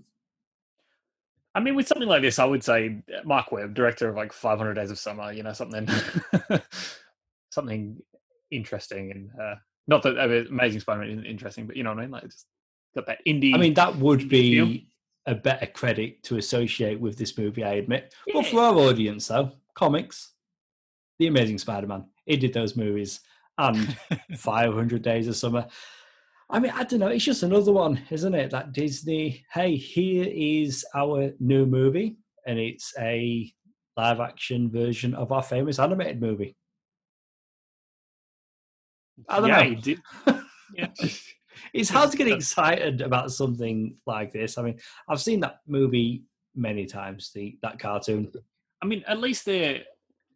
[1.56, 4.76] I mean, with something like this, I would say Marc Webb, director of like 500
[4.76, 5.32] Days of Summer.
[5.32, 5.88] You know, something,
[7.50, 7.97] something
[8.52, 9.56] interesting, and uh,
[9.88, 12.12] not that uh, Amazing Spider-Man isn't interesting, but you know what I mean.
[12.12, 12.45] Like, just
[12.93, 13.56] got that indie.
[13.56, 14.78] I mean, that would Feel?
[15.27, 18.13] A better credit to associate with this movie, I admit.
[18.33, 20.31] But for our audience, though, comics,
[21.19, 23.19] The Amazing Spider Man, he did those movies
[23.57, 23.97] and
[24.37, 25.67] 500 Days of Summer.
[26.49, 27.07] I mean, I don't know.
[27.09, 28.51] It's just another one, isn't it?
[28.51, 33.51] That Disney, hey, here is our new movie, and it's a
[33.97, 36.55] live action version of our famous animated movie.
[39.27, 40.41] I don't yeah, know.
[40.73, 40.87] Yeah.
[41.74, 44.58] It's hard to get excited about something like this.
[44.58, 46.24] I mean, I've seen that movie
[46.56, 48.32] many times, the that cartoon.
[48.82, 49.84] I mean, at least they're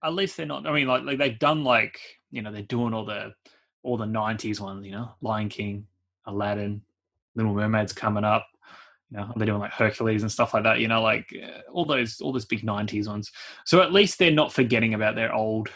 [0.04, 0.66] at least they're not.
[0.68, 2.00] I mean, like, like they've done like
[2.32, 3.34] you know they're doing all the
[3.84, 4.86] all the '90s ones.
[4.86, 5.86] You know, Lion King,
[6.26, 6.82] Aladdin,
[7.36, 8.48] Little Mermaid's coming up.
[9.10, 10.80] You know, they're doing like Hercules and stuff like that.
[10.80, 13.32] You know, like uh, all those all those big '90s ones.
[13.66, 15.70] So at least they're not forgetting about their old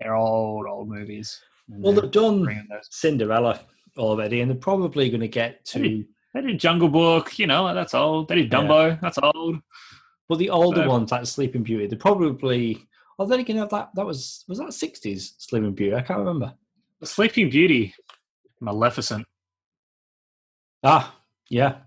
[0.00, 1.40] their old old movies.
[1.68, 2.48] Well, they've done.
[2.90, 3.60] Cinderella
[3.98, 5.82] already, and they're probably going to get to.
[5.82, 6.06] Hey.
[6.32, 7.38] They did Jungle Book.
[7.38, 8.28] You know, that's old.
[8.28, 8.58] They did Yeah.
[8.60, 9.00] Dumbo.
[9.00, 9.56] That's old.
[10.28, 12.86] But the older Uh, ones like Sleeping Beauty, they're probably.
[13.18, 15.94] Oh, then again, that that was was that sixties Sleeping Beauty?
[15.96, 16.54] I can't remember.
[17.02, 17.94] Sleeping Beauty,
[18.60, 19.26] Maleficent.
[20.84, 21.16] Ah,
[21.48, 21.78] yeah,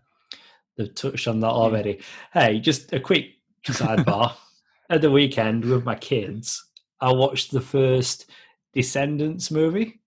[0.78, 2.02] they've touched on that already.
[2.34, 3.36] Hey, just a quick
[3.66, 4.34] sidebar.
[4.90, 6.66] At the weekend with my kids,
[7.00, 8.30] I watched the first
[8.74, 10.02] Descendants movie.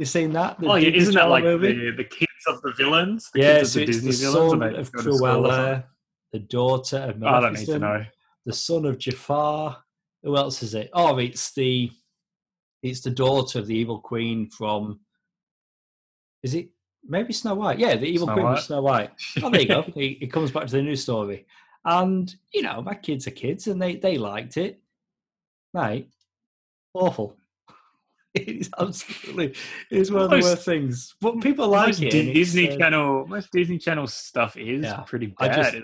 [0.00, 0.58] You seen that?
[0.58, 3.28] The oh, yeah, isn't that like the, the kids of the villains?
[3.34, 5.18] The Yeah, kids so of the it's Disney villains, son of go to school or
[5.18, 5.52] something?
[5.52, 5.84] Cruella,
[6.32, 8.06] the daughter of I don't need to know.
[8.46, 9.76] the son of Jafar.
[10.22, 10.88] Who else is it?
[10.94, 11.90] Oh, it's the
[12.82, 15.00] it's the daughter of the evil queen from.
[16.42, 16.70] Is it
[17.06, 17.78] maybe Snow White?
[17.78, 18.54] Yeah, the evil Snow queen White.
[18.56, 19.10] from Snow White.
[19.42, 19.80] Oh, there you go.
[19.96, 21.44] it, it comes back to the new story,
[21.84, 24.80] and you know my kids are kids, and they they liked it.
[25.74, 26.08] Right,
[26.94, 27.36] awful.
[28.34, 29.56] It's absolutely
[29.90, 32.10] it's one of the worst things, but people like it.
[32.10, 35.56] Disney uh, Channel, most Disney Channel stuff is Yeah, pretty I bad.
[35.72, 35.76] just-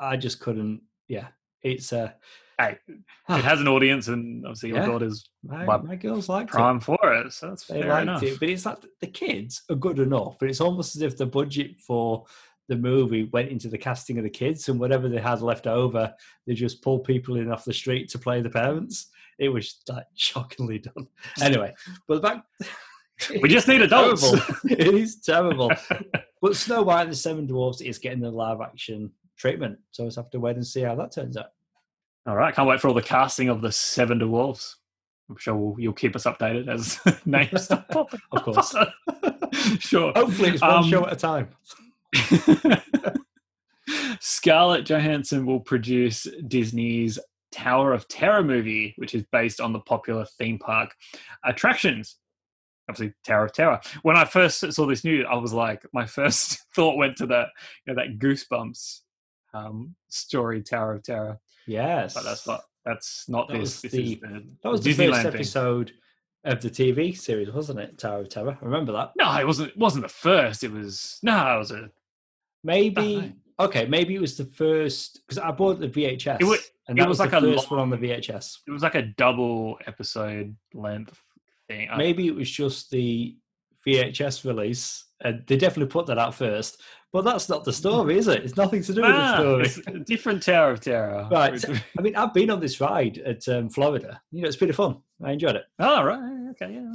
[0.00, 0.82] I just couldn't.
[1.08, 1.28] Yeah,
[1.62, 2.12] it's uh,
[2.56, 2.78] Hey,
[3.28, 6.52] it has an audience, and obviously your daughter's my, but my girls liked it.
[6.52, 8.22] prime for it, so that's They fair liked enough.
[8.22, 10.36] it, but it's like the kids are good enough.
[10.38, 12.26] But it's almost as if the budget for
[12.68, 16.14] the movie went into the casting of the kids, and whatever they had left over,
[16.46, 19.08] they just pulled people in off the street to play the parents.
[19.38, 21.08] It was like shockingly done.
[21.40, 21.74] Anyway,
[22.06, 22.42] but back.
[23.42, 24.22] We just need adults.
[24.64, 25.70] it is terrible.
[26.40, 30.14] But Snow White and the Seven Dwarfs is getting the live action treatment, so let's
[30.14, 31.48] have to wait and see how that turns out.
[32.28, 34.76] All right, can't wait for all the casting of the Seven Dwarfs.
[35.28, 38.20] I'm sure we'll, you'll keep us updated as names start popping.
[38.30, 38.72] Of course.
[39.80, 40.12] sure.
[40.14, 41.48] Hopefully, it's one Um, show at a time.
[44.20, 47.18] Scarlett Johansson will produce Disney's
[47.52, 50.94] Tower of Terror movie, which is based on the popular theme park
[51.44, 52.16] attractions.
[52.90, 53.80] Obviously, Tower of Terror.
[54.02, 57.48] When I first saw this news, I was like, my first thought went to that,
[57.86, 59.00] you know, that Goosebumps
[59.54, 61.38] um, story, Tower of Terror.
[61.66, 62.62] Yes, But that's not.
[62.86, 63.60] That's not That this.
[63.60, 65.34] was This the- is the That was the Disneyland first thing.
[65.34, 65.92] episode
[66.44, 67.98] of the TV series, wasn't it?
[67.98, 68.56] Tower of Terror.
[68.60, 69.12] I remember that.
[69.18, 69.70] No, it wasn't.
[69.70, 70.64] It wasn't the first.
[70.64, 71.56] It was no.
[71.56, 71.90] It was a.
[72.64, 73.86] Maybe okay.
[73.86, 76.40] Maybe it was the first because I bought the VHS.
[76.40, 76.56] It wa-
[76.88, 78.58] and it that was was, like the a first one on the VHS.
[78.66, 81.20] It was like a double episode length
[81.68, 81.88] thing.
[81.96, 83.36] Maybe it was just the
[83.86, 86.80] VHS release, and they definitely put that out first.
[87.12, 88.44] But that's not the story, is it?
[88.44, 89.64] It's nothing to do with the Ah, story.
[89.64, 91.26] it's a different Tower of Terror.
[91.30, 91.64] Right.
[91.98, 94.20] I mean, I've been on this ride at um, Florida.
[94.30, 94.98] You know, it's pretty fun.
[95.24, 95.64] I enjoyed it.
[95.78, 96.50] oh, right.
[96.50, 96.74] Okay.
[96.74, 96.92] Yeah.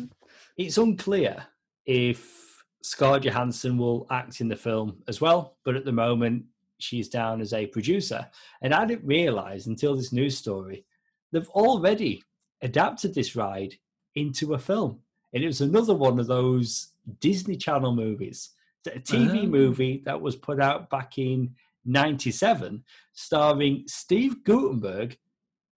[0.56, 1.44] It's unclear
[1.88, 6.46] if Scarlett Johansson will act in the film as well, but at the moment
[6.84, 8.28] she's down as a producer.
[8.62, 10.86] And I didn't realize until this news story
[11.32, 12.24] they've already
[12.62, 13.74] adapted this ride
[14.14, 15.00] into a film.
[15.34, 18.52] And it was another one of those Disney Channel movies,
[18.86, 19.48] a TV Ah.
[19.48, 21.56] movie that was put out back in
[21.86, 25.18] 97, starring Steve Guttenberg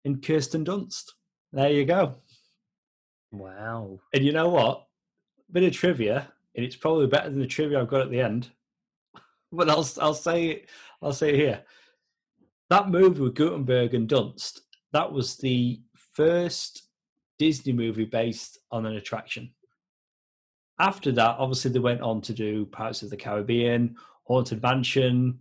[0.04, 1.12] and Kirsten Dunst.
[1.52, 2.16] There you go.
[3.32, 4.00] Wow.
[4.12, 4.86] And you know what?
[5.50, 8.50] Bit of trivia, and it's probably better than the trivia I've got at the end.
[9.52, 10.68] But I'll I'll say it,
[11.02, 11.62] I'll say it here.
[12.70, 14.60] That movie with Guttenberg and Dunst,
[14.92, 15.80] that was the
[16.14, 16.88] first
[17.38, 19.52] Disney movie based on an attraction.
[20.78, 25.40] After that, obviously they went on to do Pirates of the Caribbean, Haunted Mansion.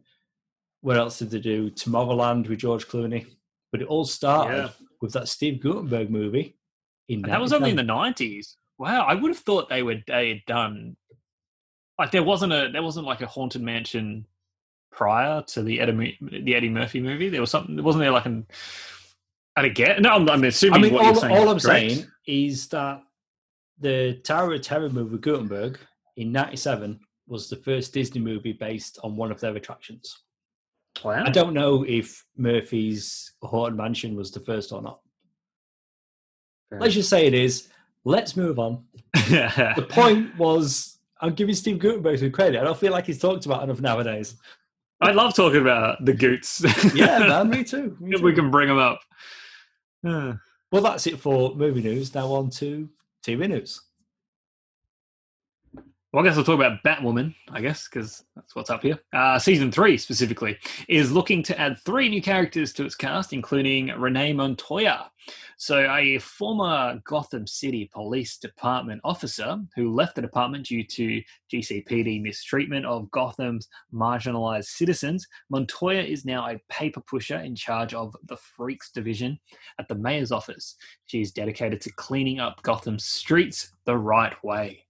[0.81, 1.69] What else did they do?
[1.71, 3.25] Tomorrowland with George Clooney.
[3.71, 4.69] But it all started Yeah.
[5.01, 6.57] with that Steve Guttenberg movie.
[7.07, 8.57] In that was only in the nineties.
[8.77, 10.95] Wow, I would have thought they were they had done
[11.99, 14.25] like there wasn't a there wasn't like a haunted mansion
[14.95, 17.29] prior to the Eddie the Eddie Murphy movie.
[17.29, 17.81] There was something.
[17.83, 18.47] Wasn't there like an?
[19.55, 20.01] I don't get.
[20.01, 21.33] No, I'm, I'm assuming I mean, what all, you're saying.
[21.35, 21.63] all I'm correct.
[21.63, 23.01] saying is that
[23.79, 25.79] the Tower of Terror movie with Guttenberg
[26.15, 30.17] in '97 was the first Disney movie based on one of their attractions.
[31.03, 31.25] Wow.
[31.25, 35.01] I don't know if Murphy's Haunted Mansion was the first or not.
[36.69, 37.67] Fair Let's just say it is.
[38.05, 38.85] Let's move on.
[39.25, 42.61] The point was, I'm giving Steve Guttenberg some credit.
[42.61, 44.35] I don't feel like he's talked about enough nowadays.
[45.01, 46.63] I love talking about the goots.
[46.95, 47.97] Yeah, man, me too.
[47.99, 48.99] me if we can bring them up.
[50.03, 52.13] Well, that's it for movie news.
[52.13, 52.89] Now on to
[53.25, 53.81] TV news.
[56.15, 58.97] Well, I guess I'll talk about Batwoman, I guess, because that's what's up here.
[59.11, 60.57] Uh, season three, specifically,
[60.87, 65.11] is looking to add three new characters to its cast, including Renee Montoya.
[65.57, 72.21] So, a former Gotham City Police Department officer who left the department due to GCPD
[72.21, 78.37] mistreatment of Gotham's marginalized citizens, Montoya is now a paper pusher in charge of the
[78.37, 79.37] Freaks Division
[79.79, 80.77] at the mayor's office.
[81.07, 84.84] She is dedicated to cleaning up Gotham's streets the right way.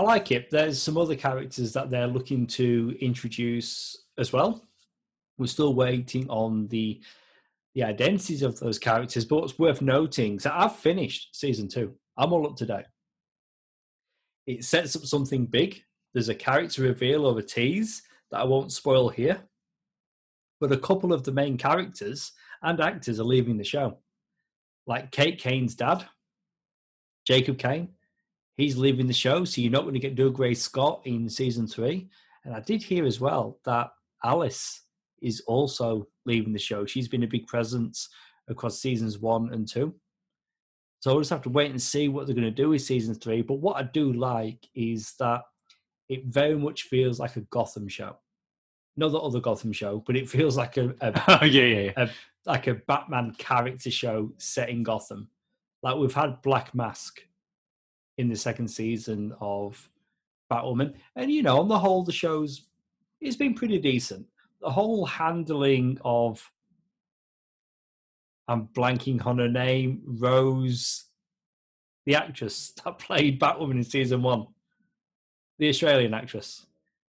[0.00, 0.48] I like it.
[0.50, 4.66] There's some other characters that they're looking to introduce as well.
[5.36, 7.02] We're still waiting on the
[7.74, 11.96] the identities of those characters, but it's worth noting, so I've finished season two.
[12.16, 12.86] I'm all up to date.
[14.46, 15.82] It sets up something big.
[16.14, 19.42] There's a character reveal or a tease that I won't spoil here.
[20.60, 22.32] But a couple of the main characters
[22.62, 23.98] and actors are leaving the show.
[24.86, 26.06] Like Kate Kane's dad,
[27.26, 27.90] Jacob Kane,
[28.60, 32.08] he's leaving the show, so you're not going to get Dougray Scott in season three.
[32.44, 33.92] And I did hear as well that
[34.24, 34.82] Alice
[35.20, 36.86] is also leaving the show.
[36.86, 38.08] She's been a big presence
[38.48, 39.94] across seasons one and two.
[41.00, 43.14] So we'll just have to wait and see what they're going to do with season
[43.14, 43.42] three.
[43.42, 45.42] But what I do like is that
[46.08, 48.16] it very much feels like a Gotham show.
[48.96, 52.10] Not the other Gotham show, but it feels like a, a oh, yeah, yeah, yeah.
[52.44, 55.28] like a Batman character show set in Gotham.
[55.82, 57.20] Like we've had Black Mask
[58.20, 59.88] in the second season of
[60.50, 62.62] Batwoman, and you know, on the whole, the show's
[63.20, 64.26] it's been pretty decent.
[64.60, 66.50] The whole handling of
[68.48, 71.04] I'm blanking on her name, Rose,
[72.06, 74.46] the actress that played Batwoman in season one,
[75.58, 76.66] the Australian actress.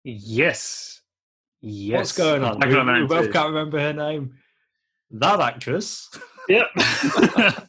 [0.04, 1.00] Yes.
[1.60, 1.98] Yes.
[1.98, 2.60] What's going on?
[2.60, 3.32] We, we both too.
[3.32, 4.34] can't remember her name.
[5.10, 6.10] That actress.
[6.48, 6.68] Yep.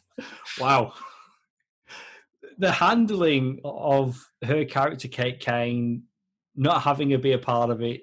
[0.58, 0.92] Wow.
[2.60, 6.04] The handling of her character, Kate Kane,
[6.54, 8.02] not having her be a part of it.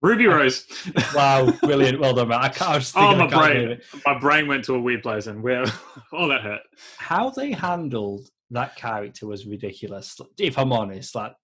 [0.00, 0.64] Ruby Rose.
[1.14, 1.98] Wow, brilliant.
[1.98, 2.40] Well done, man.
[2.40, 3.80] I can't, I was oh, thinking, I my brain.
[4.06, 5.64] My brain went to a weird place and where
[6.12, 6.60] all that hurt.
[6.98, 10.16] How they handled that character was ridiculous.
[10.38, 11.34] If I'm honest, like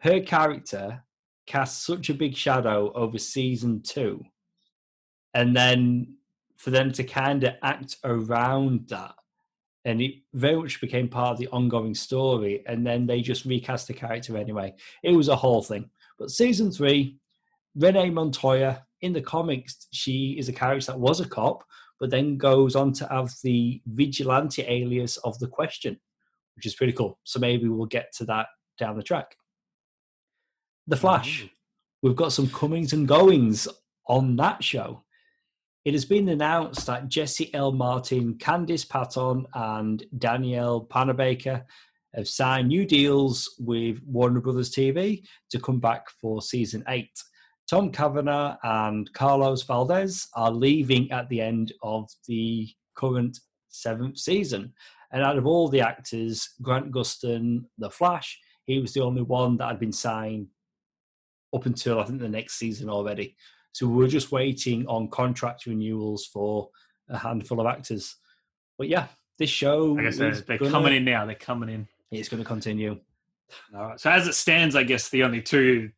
[0.00, 1.04] her character
[1.46, 4.24] cast such a big shadow over season two.
[5.32, 6.16] And then
[6.56, 9.14] for them to kind of act around that
[9.88, 13.88] and it very much became part of the ongoing story and then they just recast
[13.88, 14.74] the character anyway.
[15.02, 15.88] It was a whole thing.
[16.18, 17.16] But season three
[17.74, 21.62] renee montoya in the comics she is a character that was a cop
[22.00, 25.98] but then goes on to have the vigilante alias of the question
[26.56, 27.18] which is pretty cool.
[27.24, 29.36] So maybe we'll get to that down the track.
[30.86, 31.44] The flash.
[31.44, 31.48] Ooh.
[32.02, 33.68] we've got some comings and goings
[34.06, 35.04] on that show
[35.84, 37.72] it has been announced that Jesse L.
[37.72, 41.64] Martin, Candice Patton, and Danielle Panabaker
[42.14, 47.12] have signed new deals with Warner Brothers TV to come back for season eight.
[47.68, 54.72] Tom Cavanagh and Carlos Valdes are leaving at the end of the current seventh season.
[55.12, 59.56] And out of all the actors, Grant Gustin, The Flash, he was the only one
[59.58, 60.48] that had been signed
[61.54, 63.36] up until I think the next season already.
[63.72, 66.70] So we're just waiting on contract renewals for
[67.08, 68.16] a handful of actors.
[68.76, 69.06] But yeah,
[69.38, 71.26] this show I guess they're, is they're gonna- coming in now.
[71.26, 71.88] They're coming in.
[72.10, 72.98] It's going to continue.
[73.74, 74.00] All right.
[74.00, 75.90] So as it stands, I guess the only two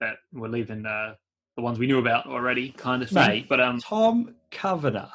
[0.00, 1.14] that we're leaving uh,
[1.56, 3.28] the ones we knew about already, kind of thing.
[3.28, 5.08] Mate, but um, Tom Cavanagh.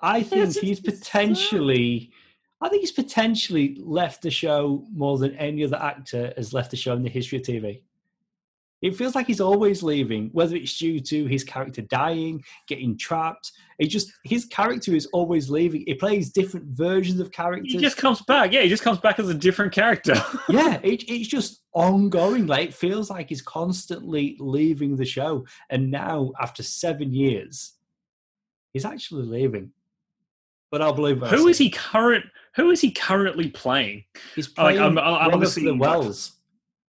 [0.00, 2.10] I think he's potentially.
[2.60, 6.76] I think he's potentially left the show more than any other actor has left the
[6.76, 7.82] show in the history of TV.
[8.82, 13.52] It feels like he's always leaving, whether it's due to his character dying, getting trapped.
[13.78, 15.84] It just his character is always leaving.
[15.86, 17.72] He plays different versions of characters.
[17.72, 18.52] he just comes back.
[18.52, 20.14] Yeah, he just comes back as a different character.
[20.50, 22.46] yeah, it, it's just ongoing.
[22.46, 27.72] Like it feels like he's constantly leaving the show, and now after seven years,
[28.74, 29.70] he's actually leaving.
[30.70, 31.20] But I'll believe.
[31.22, 32.26] who is he current?
[32.56, 34.04] Who is he currently playing?
[34.34, 36.32] He's Like, playing I'm- I'm one of obviously the not- Wells.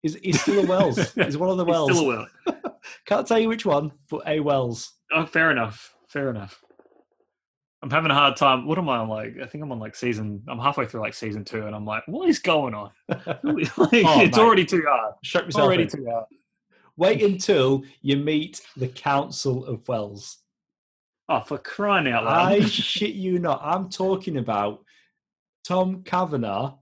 [0.02, 1.14] He's, he's still a Wells.
[1.16, 1.92] he's one of the He's Wells.
[1.92, 2.30] Still a Wells.
[3.06, 4.94] Can't tell you which one, but a Wells.
[5.12, 5.94] Oh, fair enough.
[6.08, 6.64] Fair enough.
[7.84, 8.68] I'm having a hard time.
[8.68, 9.10] What am I on?
[9.10, 10.44] Like, I think I'm on like season.
[10.48, 12.92] I'm halfway through like season two, and I'm like, what is going on?
[13.10, 13.40] Like,
[13.78, 14.38] oh, it's mate.
[14.38, 15.16] already too hard.
[15.24, 15.90] Shut yourself Already in.
[15.90, 16.26] too hard.
[16.96, 20.38] Wait until you meet the Council of Wells.
[21.28, 22.52] Oh, for crying out loud!
[22.52, 23.62] I shit you not.
[23.64, 24.84] I'm talking about
[25.64, 26.74] Tom Cavanagh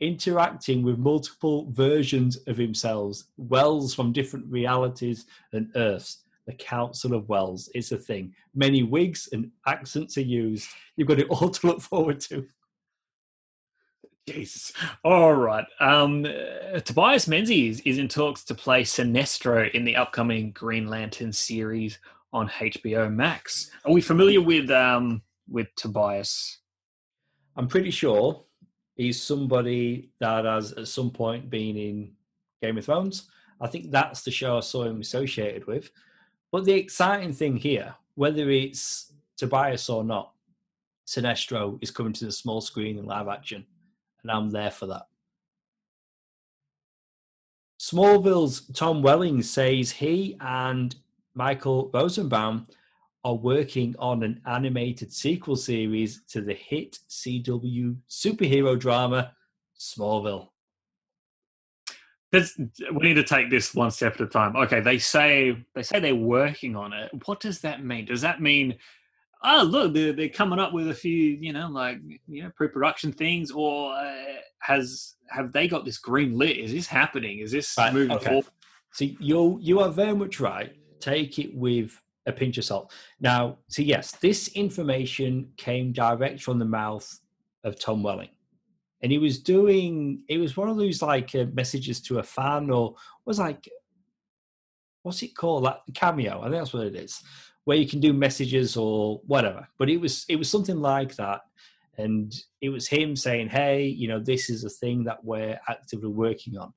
[0.00, 6.18] interacting with multiple versions of himself, Wells from different realities and Earths.
[6.46, 8.34] The Council of Wells is a thing.
[8.54, 10.68] Many wigs and accents are used.
[10.96, 12.46] You've got it all to look forward to.
[14.26, 14.72] Jesus.
[15.04, 15.64] All right.
[15.80, 21.32] Um, uh, Tobias Menzies is in talks to play Sinestro in the upcoming Green Lantern
[21.32, 21.98] series
[22.32, 23.70] on HBO Max.
[23.84, 26.58] Are we familiar with um with Tobias?
[27.56, 28.44] I'm pretty sure
[28.98, 32.12] he's somebody that has at some point been in
[32.60, 33.30] Game of Thrones.
[33.60, 35.90] I think that's the show I saw him associated with.
[36.52, 40.32] But the exciting thing here, whether it's Tobias or not,
[41.06, 43.64] Sinestro is coming to the small screen in live action,
[44.22, 45.06] and I'm there for that.
[47.80, 50.96] Smallville's Tom Welling says he and
[51.34, 52.66] Michael Rosenbaum
[53.28, 59.32] are working on an animated sequel series to the hit CW superhero drama
[59.78, 60.48] Smallville.
[62.32, 64.56] We need to take this one step at a time.
[64.56, 67.10] Okay, they say they say they're working on it.
[67.26, 68.06] What does that mean?
[68.06, 68.76] Does that mean,
[69.44, 73.12] oh look, they're, they're coming up with a few, you know, like you know, pre-production
[73.12, 74.14] things, or uh,
[74.60, 76.56] has have they got this green lit?
[76.56, 77.40] Is this happening?
[77.40, 78.26] Is this Right, moving okay.
[78.26, 78.46] forward?
[78.92, 80.74] So you you are very much right.
[81.00, 82.92] Take it with a pinch of salt.
[83.20, 87.18] Now, so yes, this information came direct from the mouth
[87.64, 88.28] of Tom Welling,
[89.02, 90.22] and he was doing.
[90.28, 93.68] It was one of those like uh, messages to a fan, or was like,
[95.02, 95.64] what's it called?
[95.64, 96.40] Like cameo.
[96.40, 97.22] I think that's what it is,
[97.64, 99.66] where you can do messages or whatever.
[99.78, 101.40] But it was it was something like that,
[101.96, 106.10] and it was him saying, "Hey, you know, this is a thing that we're actively
[106.10, 106.74] working on."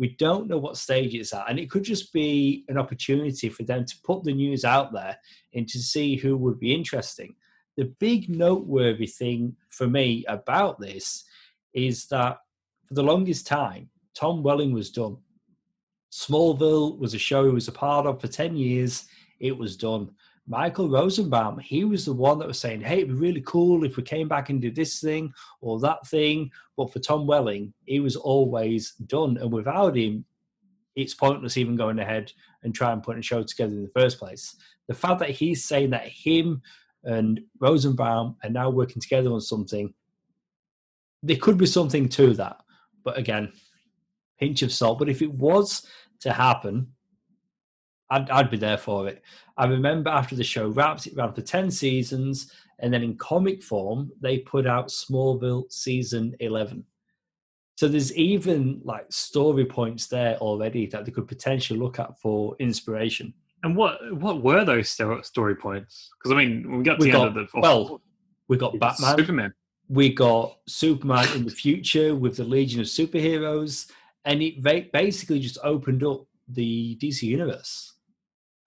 [0.00, 3.64] We don't know what stage it's at and it could just be an opportunity for
[3.64, 5.14] them to put the news out there
[5.54, 7.34] and to see who would be interesting.
[7.76, 11.24] The big noteworthy thing for me about this
[11.74, 12.38] is that
[12.88, 15.18] for the longest time tom welling was done.
[16.10, 19.04] Smallville was a show he was a part of for 10 years.
[19.38, 20.12] It was done
[20.46, 23.96] michael rosenbaum he was the one that was saying hey it'd be really cool if
[23.96, 28.00] we came back and did this thing or that thing but for Tom Welling, he
[28.00, 29.36] was always done.
[29.36, 30.24] And without him,
[30.96, 32.32] it's pointless even going ahead
[32.62, 34.56] and try and put a show together in the first place.
[34.88, 36.62] The fact that he's saying that him
[37.04, 39.92] and Rosenbaum are now working together on something,
[41.22, 42.62] there could be something to that.
[43.04, 43.52] But again,
[44.38, 44.98] pinch of salt.
[44.98, 45.86] But if it was
[46.20, 46.94] to happen,
[48.08, 49.22] I'd, I'd be there for it.
[49.60, 52.50] I remember after the show wrapped, it ran for 10 seasons.
[52.78, 56.82] And then in comic form, they put out Smallville season 11.
[57.76, 62.56] So there's even like story points there already that they could potentially look at for
[62.58, 63.34] inspiration.
[63.62, 66.08] And what what were those story points?
[66.18, 68.00] Because I mean, we got to We the got, end of the well,
[68.48, 69.54] we got Batman, Superman.
[69.88, 73.90] we got Superman in the future with the Legion of Superheroes,
[74.24, 77.92] and it basically just opened up the DC universe.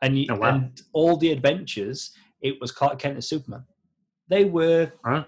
[0.03, 0.49] And, you, Oh, wow.
[0.55, 3.63] and all the adventures, it was Clark Kent and Superman.
[4.27, 5.25] They were Huh?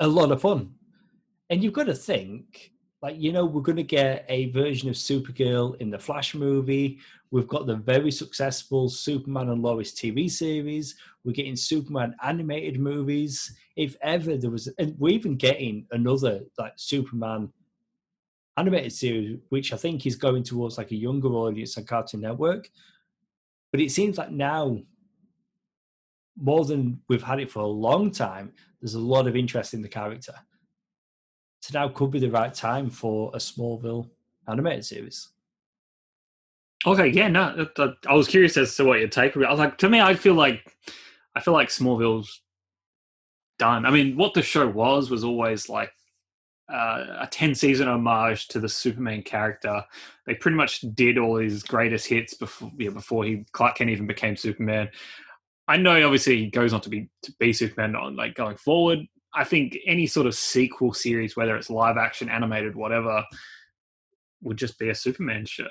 [0.00, 0.74] a lot of fun.
[1.50, 4.96] And you've got to think, like, you know, we're going to get a version of
[4.96, 6.98] Supergirl in the Flash movie.
[7.30, 10.96] We've got the very successful Superman and Lois TV series.
[11.24, 13.56] We're getting Superman animated movies.
[13.76, 17.52] If ever there was, and we're even getting another like Superman
[18.56, 22.68] animated series, which I think is going towards like a younger audience on Cartoon Network.
[23.70, 24.80] But it seems like now,
[26.36, 29.82] more than we've had it for a long time, there's a lot of interest in
[29.82, 30.34] the character.
[31.60, 34.08] So now could be the right time for a Smallville
[34.48, 35.28] animated series.
[36.86, 37.66] Okay, yeah, no,
[38.06, 39.36] I was curious as to what your take.
[39.36, 40.76] I was like, to me, I feel like
[41.34, 42.40] I feel like Smallville's
[43.58, 43.84] done.
[43.84, 45.92] I mean, what the show was was always like
[46.72, 49.82] uh, a 10 season homage to the Superman character.
[50.26, 54.06] They pretty much did all his greatest hits before yeah, before he Clark Kent even
[54.06, 54.90] became Superman.
[55.66, 59.00] I know obviously he goes on to be to be Superman on like going forward.
[59.34, 63.24] I think any sort of sequel series, whether it's live action, animated, whatever,
[64.42, 65.68] would just be a Superman show.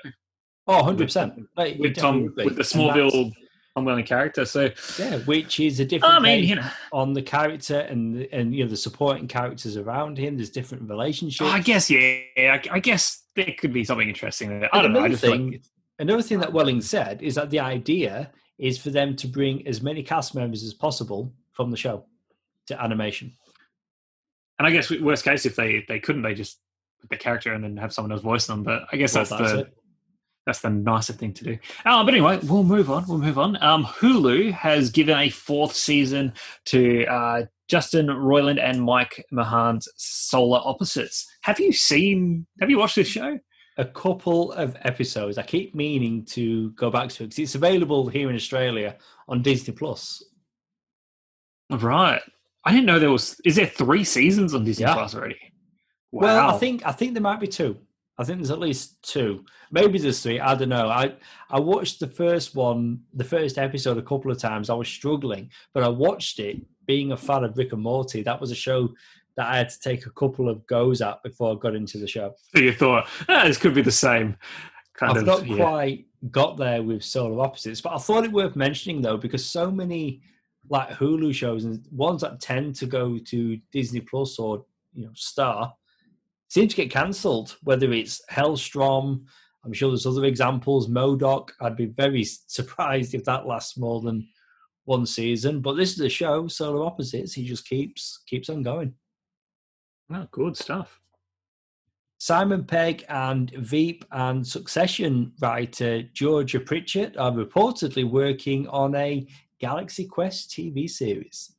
[0.68, 1.46] Oh, 100%.
[1.56, 3.32] With, with Tom, with the Smallville
[3.86, 4.44] Tom character.
[4.44, 6.14] So yeah, which is a different.
[6.14, 10.18] I mean, you know, on the character and and you know the supporting characters around
[10.18, 10.36] him.
[10.36, 11.50] There's different relationships.
[11.50, 12.20] I guess yeah.
[12.36, 14.74] I, I guess there could be something interesting there.
[14.74, 15.16] I don't another know.
[15.16, 15.62] Thing, like
[15.98, 19.82] another thing that Welling said is that the idea is for them to bring as
[19.82, 22.04] many cast members as possible from the show
[22.66, 23.36] to animation.
[24.58, 26.58] And I guess worst case, if they they couldn't, they just
[27.00, 28.64] put the character and then have someone else voice them.
[28.64, 29.77] But I guess well, that's, that's, the it
[30.48, 31.58] that's the nicer thing to do.
[31.84, 33.04] Uh, but anyway, we'll move on.
[33.06, 33.62] We'll move on.
[33.62, 36.32] Um, Hulu has given a fourth season
[36.64, 41.26] to uh, Justin Roiland and Mike Mahan's Solar Opposites.
[41.42, 42.46] Have you seen?
[42.60, 43.38] Have you watched this show?
[43.76, 45.36] A couple of episodes.
[45.36, 48.96] I keep meaning to go back to it because it's available here in Australia
[49.28, 50.24] on Disney Plus.
[51.68, 52.22] Right.
[52.64, 53.38] I didn't know there was.
[53.44, 54.94] Is there three seasons on Disney yeah.
[54.94, 55.52] Plus already?
[56.10, 56.22] Wow.
[56.22, 57.76] Well, I think I think there might be two.
[58.18, 59.44] I think there's at least two.
[59.70, 60.40] Maybe there's three.
[60.40, 60.88] I don't know.
[60.88, 61.14] I
[61.50, 64.70] I watched the first one, the first episode, a couple of times.
[64.70, 66.60] I was struggling, but I watched it.
[66.86, 68.88] Being a fan of Rick and Morty, that was a show
[69.36, 72.08] that I had to take a couple of goes at before I got into the
[72.08, 72.34] show.
[72.56, 74.36] So you thought ah, this could be the same
[74.94, 75.26] kind I've of.
[75.26, 75.56] not yeah.
[75.56, 79.70] quite got there with Solar Opposites, but I thought it worth mentioning though because so
[79.70, 80.22] many
[80.68, 85.12] like Hulu shows and ones that tend to go to Disney Plus or you know
[85.14, 85.72] Star
[86.48, 89.24] seem to get cancelled, whether it's Helstrom.
[89.64, 91.50] I'm sure there's other examples, MODOK.
[91.60, 94.28] I'd be very surprised if that lasts more than
[94.84, 95.60] one season.
[95.60, 97.34] But this is a show, Solar Opposites.
[97.34, 98.94] He just keeps keeps on going.
[100.10, 101.00] Oh, good stuff.
[102.20, 109.26] Simon Pegg and Veep and Succession writer Georgia Pritchett are reportedly working on a
[109.60, 111.52] Galaxy Quest TV series.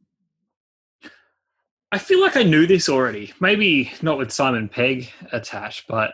[1.91, 3.33] I feel like I knew this already.
[3.39, 6.13] Maybe not with Simon Pegg attached, but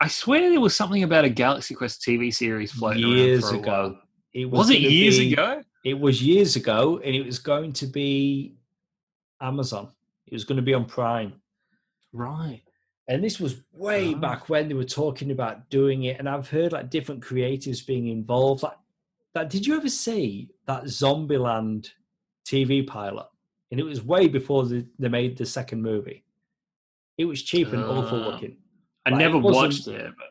[0.00, 3.98] I swear there was something about a Galaxy Quest TV series floating years ago.
[4.32, 5.62] It was, was it years be, ago?
[5.84, 8.56] It was years ago, and it was going to be
[9.40, 9.90] Amazon.
[10.26, 11.34] It was going to be on Prime.
[12.12, 12.62] Right.
[13.06, 14.18] And this was way ah.
[14.18, 18.08] back when they were talking about doing it, and I've heard like different creatives being
[18.08, 18.62] involved.
[18.62, 18.78] Like,
[19.34, 21.90] that, did you ever see that Zombieland
[22.46, 23.26] TV pilot?
[23.74, 26.22] And it was way before the, they made the second movie.
[27.18, 28.58] It was cheap and uh, awful looking.
[29.04, 30.12] I like, never it watched it.
[30.16, 30.28] But...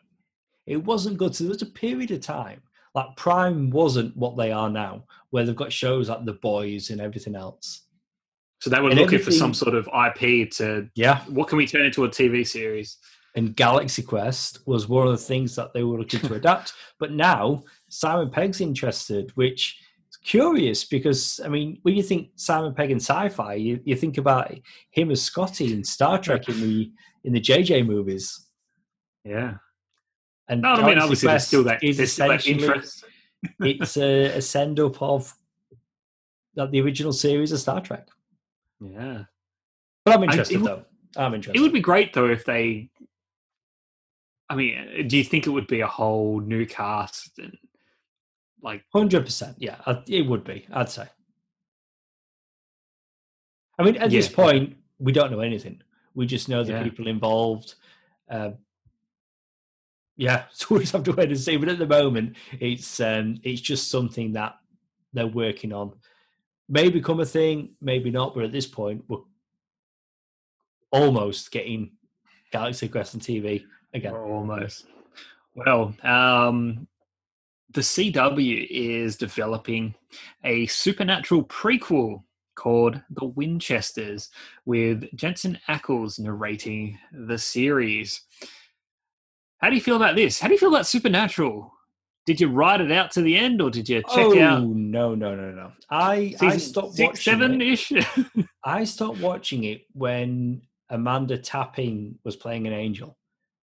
[0.65, 1.35] It wasn't good.
[1.35, 2.61] So there was a period of time
[2.95, 7.01] like Prime wasn't what they are now, where they've got shows like The Boys and
[7.01, 7.81] everything else.
[8.61, 11.21] So they were and looking for some sort of IP to yeah.
[11.25, 12.97] What can we turn into a TV series?
[13.35, 16.71] And Galaxy Quest was one of the things that they were looking to adapt.
[16.97, 19.81] But now Simon Pegg's interested, which
[20.23, 24.53] curious because I mean, when you think Simon Pegg and sci-fi, you, you think about
[24.89, 26.91] him as Scotty in Star Trek in the
[27.23, 28.47] in the JJ movies.
[29.23, 29.55] Yeah,
[30.47, 33.05] and no, I mean, obviously, there's still that, is still that interest.
[33.59, 35.33] it's a, a send up of
[36.55, 38.07] that the original series of Star Trek.
[38.79, 39.23] Yeah,
[40.05, 40.85] but I'm interested I, though.
[41.15, 41.59] I'm interested.
[41.59, 42.89] It would be great though if they.
[44.49, 47.57] I mean, do you think it would be a whole new cast and
[48.63, 50.65] like hundred percent, yeah, it would be.
[50.71, 51.07] I'd say.
[53.77, 54.19] I mean, at yeah.
[54.19, 55.81] this point, we don't know anything.
[56.15, 56.83] We just know the yeah.
[56.83, 57.75] people involved.
[58.29, 58.51] Uh,
[60.15, 61.57] yeah, so we just have to wait and see.
[61.57, 64.55] But at the moment, it's um, it's just something that
[65.11, 65.93] they're working on.
[66.69, 68.33] May become a thing, maybe not.
[68.33, 69.19] But at this point, we're
[70.91, 71.91] almost getting
[72.51, 74.13] Galaxy Quest on TV again.
[74.13, 74.85] Almost.
[75.55, 76.87] Well, um,
[77.73, 79.95] the CW is developing
[80.43, 82.23] a supernatural prequel
[82.55, 84.29] called The Winchesters
[84.65, 88.21] with Jensen Ackles narrating the series.
[89.57, 90.39] How do you feel about this?
[90.39, 91.71] How do you feel about Supernatural?
[92.25, 94.63] Did you write it out to the end, or did you check oh, out?
[94.63, 95.71] No, no, no, no.
[95.89, 97.91] I I stopped six, watching seven ish.
[98.63, 103.17] I stopped watching it when Amanda Tapping was playing an angel.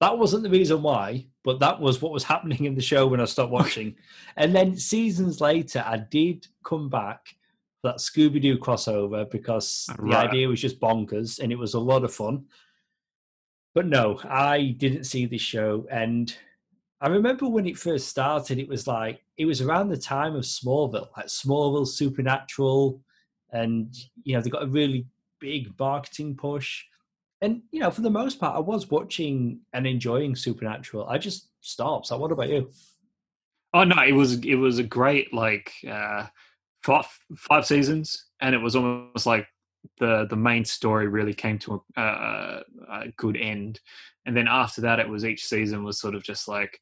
[0.02, 3.20] That wasn't the reason why, but that was what was happening in the show when
[3.20, 3.96] I stopped watching.
[4.36, 7.36] and then seasons later, I did come back
[7.82, 10.12] for that Scooby Doo crossover because ah, right.
[10.12, 12.46] the idea was just bonkers and it was a lot of fun.
[13.74, 16.36] but no, I didn't see this show, and
[17.04, 20.44] I remember when it first started, it was like it was around the time of
[20.44, 23.02] Smallville, like Smallville, Supernatural,
[23.52, 25.06] and you know they got a really
[25.40, 26.86] big marketing push.
[27.44, 31.06] And you know, for the most part, I was watching and enjoying Supernatural.
[31.10, 32.08] I just stopped.
[32.08, 32.72] So, what about you?
[33.74, 36.28] Oh no, it was it was a great like uh,
[36.84, 39.46] five five seasons, and it was almost like
[40.00, 43.82] the the main story really came to a, a, a good end.
[44.26, 46.80] And then after that, it was each season was sort of just like.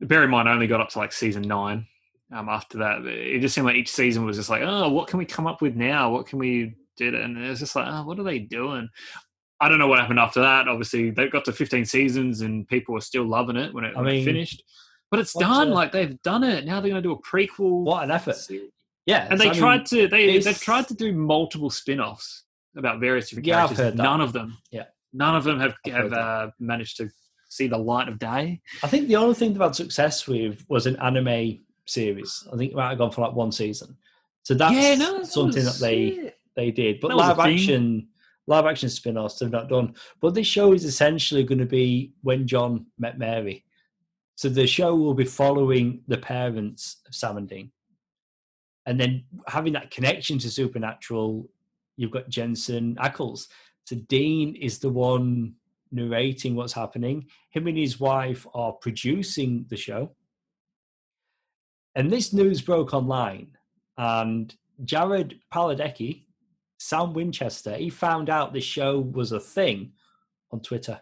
[0.00, 1.86] Bear in mind, I only got up to like season nine.
[2.32, 5.20] Um, after that, it just seemed like each season was just like, oh, what can
[5.20, 6.10] we come up with now?
[6.10, 7.14] What can we did?
[7.14, 8.88] it, And it was just like, oh, what are they doing?
[9.60, 10.66] I don't know what happened after that.
[10.66, 14.02] Obviously, they got to 15 seasons and people were still loving it when it, I
[14.02, 14.62] mean, finished.
[15.10, 15.68] But it's done.
[15.68, 16.64] A, like they've done it.
[16.64, 17.84] Now they're going to do a prequel.
[17.84, 18.38] What an effort!
[19.04, 22.44] Yeah, and they I tried mean, to they they've tried to do multiple spin-offs
[22.76, 23.94] about various different yeah, characters.
[23.94, 24.56] None of them.
[24.70, 27.10] Yeah, none of them have have uh, managed to
[27.50, 28.62] see the light of day.
[28.82, 32.48] I think the only thing they've had success with was an anime series.
[32.50, 33.96] I think it might have gone for like one season.
[34.44, 36.38] So that's yeah, no, something that they it.
[36.56, 37.00] They did.
[37.00, 38.08] But live action
[38.46, 39.94] live action spin-offs they've not done.
[40.20, 43.64] But this show is essentially going to be when John met Mary.
[44.34, 47.70] So the show will be following the parents of Sam and Dean.
[48.84, 51.48] And then having that connection to Supernatural,
[51.96, 53.46] you've got Jensen Ackles.
[53.84, 55.54] So Dean is the one
[55.92, 57.26] narrating what's happening.
[57.50, 60.16] Him and his wife are producing the show.
[61.94, 63.58] And this news broke online,
[63.98, 66.24] and Jared Padalecki,
[66.82, 69.92] Sam Winchester, he found out the show was a thing
[70.50, 71.00] on Twitter.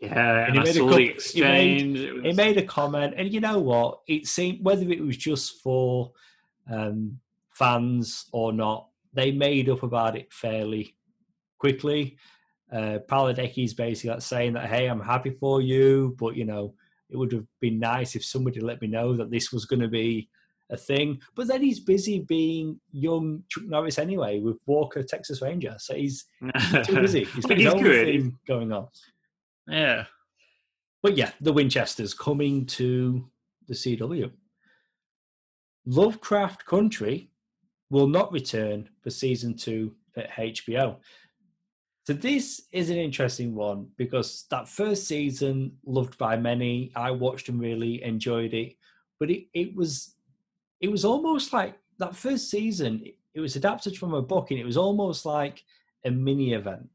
[0.00, 2.24] Yeah, and he, made a couple, he, made, was...
[2.24, 4.00] he made, a comment, and you know what?
[4.08, 6.12] It seemed whether it was just for
[6.70, 10.96] um, fans or not, they made up about it fairly
[11.58, 12.18] quickly.
[12.70, 12.98] Uh,
[13.56, 16.74] is basically saying that, "Hey, I'm happy for you, but you know,
[17.08, 19.88] it would have been nice if somebody let me know that this was going to
[19.88, 20.28] be
[20.70, 21.20] a thing.
[21.34, 25.76] But then he's busy being young Chuck Norris anyway with Walker, Texas Ranger.
[25.78, 26.26] So he's
[26.84, 27.24] too busy.
[27.34, 28.06] He's got his own good.
[28.06, 28.88] thing going on.
[29.68, 30.06] Yeah.
[31.02, 33.28] But yeah, the Winchesters coming to
[33.68, 34.30] the CW.
[35.86, 37.30] Lovecraft Country
[37.90, 40.96] will not return for season two at HBO.
[42.06, 47.48] So this is an interesting one because that first season, loved by many, I watched
[47.48, 48.74] and really enjoyed it.
[49.18, 50.15] But it, it was
[50.80, 53.04] it was almost like that first season,
[53.34, 55.64] it was adapted from a book and it was almost like
[56.04, 56.88] a mini event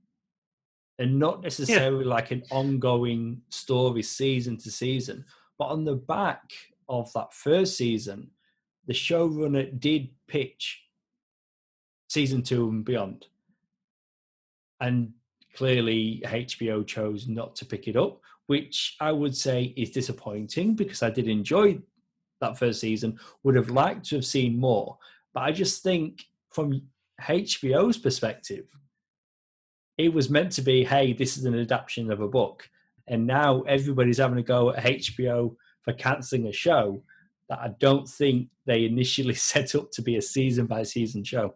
[1.00, 2.14] and not necessarily yeah.
[2.14, 5.26] like an ongoing story season to season.
[5.58, 6.52] But on the back
[6.88, 8.32] of that first season,
[8.88, 10.84] the showrunner did pitch
[12.08, 13.26] season two and beyond
[14.82, 15.14] and
[15.56, 21.04] clearly HBO chose not to pick it up, which I would say is disappointing because
[21.04, 21.80] I did enjoy
[22.42, 24.98] that first season, would have liked to have seen more.
[25.34, 26.82] But I just think from
[27.22, 28.66] HBO's perspective,
[29.98, 32.70] it was meant to be, hey, this is an adaptation of a book.
[33.08, 37.04] And now everybody's having a go at HBO for cancelling a show
[37.50, 41.56] that I don't think they initially set up to be a season by season show.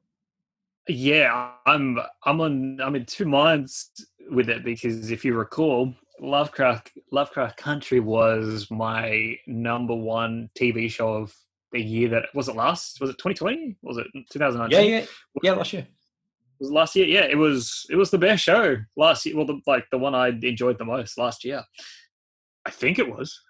[0.88, 3.90] Yeah, I'm I'm on I'm in two minds
[4.30, 11.14] with it because if you recall, Lovecraft Lovecraft Country was my number one TV show
[11.14, 11.36] of
[11.72, 13.00] the year that was it last?
[13.02, 15.06] Was it 2020 was it 2019 yeah yeah.
[15.44, 15.88] Yeah last year.
[16.60, 17.26] Was last year yeah.
[17.26, 20.30] It was it was the best show last year well the, like the one I
[20.30, 21.64] enjoyed the most last year.
[22.66, 23.42] I think it was.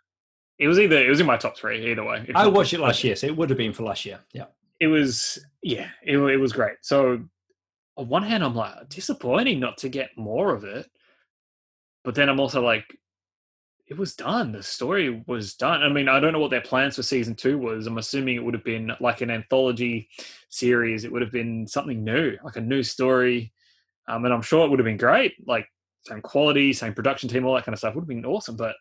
[0.58, 2.30] It was either it was in my top three either way.
[2.34, 4.46] I watched it last year so it would have been for last year yeah.
[4.80, 6.78] It was yeah, it, it was great.
[6.82, 7.24] So
[7.98, 10.88] on one hand, I'm like disappointing not to get more of it,
[12.06, 12.86] but then I'm also like,
[13.88, 14.52] it was done.
[14.52, 15.84] The story was done.
[15.84, 17.86] I mean, I don't know what their plans for season two was.
[17.86, 20.10] I'm assuming it would have been like an anthology
[20.50, 21.04] series.
[21.04, 23.54] It would have been something new, like a new story.
[24.08, 25.68] Um, and I'm sure it would have been great, like
[26.06, 27.96] same quality, same production team, all that kind of stuff.
[27.96, 28.56] Would have been awesome.
[28.56, 28.76] But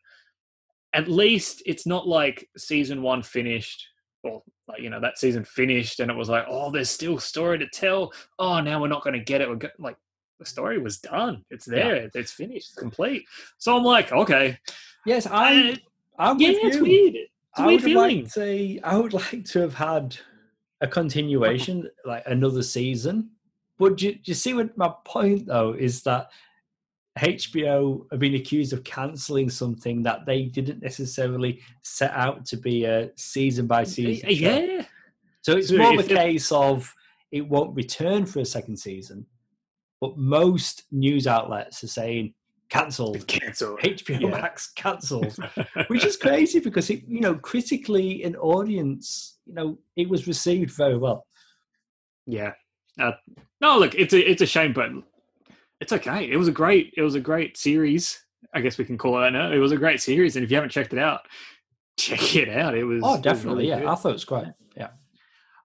[0.94, 3.86] at least it's not like season one finished
[4.22, 7.58] or like you know that season finished and it was like oh there's still story
[7.58, 9.68] to tell oh now we're not going to get it we're go-.
[9.78, 9.96] like
[10.38, 12.08] the story was done it's there yeah.
[12.14, 13.24] it's finished complete
[13.58, 14.58] so i'm like okay
[15.06, 15.76] yes i
[16.18, 18.22] i'm yeah, with it's weird it's I would feeling.
[18.22, 20.16] like to, I would like to have had
[20.80, 23.30] a continuation, like another season.
[23.78, 26.30] But do, do you see what my point though is that
[27.18, 32.84] HBO have been accused of cancelling something that they didn't necessarily set out to be
[32.84, 34.30] a season by season.
[34.30, 34.66] Yeah.
[34.66, 34.86] Show.
[35.42, 36.92] So it's more of a case of
[37.30, 39.26] it won't return for a second season.
[40.04, 42.34] But most news outlets are saying
[42.68, 43.26] cancelled.
[43.26, 43.80] Cancelled.
[43.80, 44.28] HBO Yeah.
[44.28, 45.34] Max cancelled,
[45.86, 50.72] which is crazy because it, you know, critically in audience, you know, it was received
[50.72, 51.26] very well.
[52.26, 52.52] Yeah.
[53.00, 53.12] Uh,
[53.62, 54.90] no, look, it's a it's a shame, but
[55.80, 56.30] it's okay.
[56.30, 58.22] It was a great it was a great series.
[58.52, 59.52] I guess we can call it that now.
[59.52, 61.20] It was a great series, and if you haven't checked it out,
[61.98, 62.76] check it out.
[62.76, 63.90] It was Oh, was definitely, really yeah.
[63.90, 64.48] I thought it was great.
[64.76, 64.90] Yeah.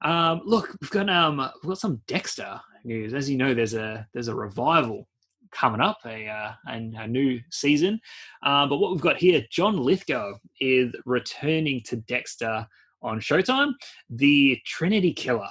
[0.02, 3.14] Um, look, we've got um we've got some Dexter news.
[3.14, 5.08] As you know, there's a there's a revival
[5.52, 8.00] coming up, a uh, and a new season.
[8.44, 12.66] Um, but what we've got here, John Lithgow is returning to Dexter
[13.02, 13.74] on Showtime.
[14.10, 15.50] The Trinity Killer,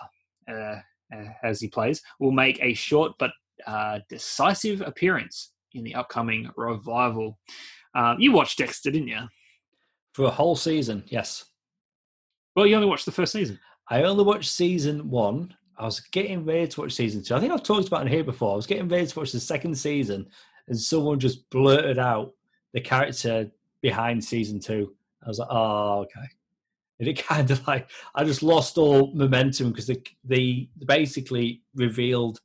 [0.50, 0.76] uh,
[1.14, 3.32] uh, as he plays, will make a short but
[3.66, 7.38] uh, decisive appearance in the upcoming revival.
[7.94, 9.22] Um, you watched Dexter, didn't you?
[10.12, 11.44] For a whole season, yes.
[12.54, 13.58] Well, you only watched the first season.
[13.88, 15.54] I only watched season one.
[15.78, 17.36] I was getting ready to watch season two.
[17.36, 18.52] I think I've talked about it here before.
[18.52, 20.26] I was getting ready to watch the second season,
[20.66, 22.34] and someone just blurted out
[22.72, 23.50] the character
[23.80, 24.94] behind season two.
[25.24, 26.28] I was like, oh, okay.
[26.98, 32.40] And it kind of like I just lost all momentum because they, they basically revealed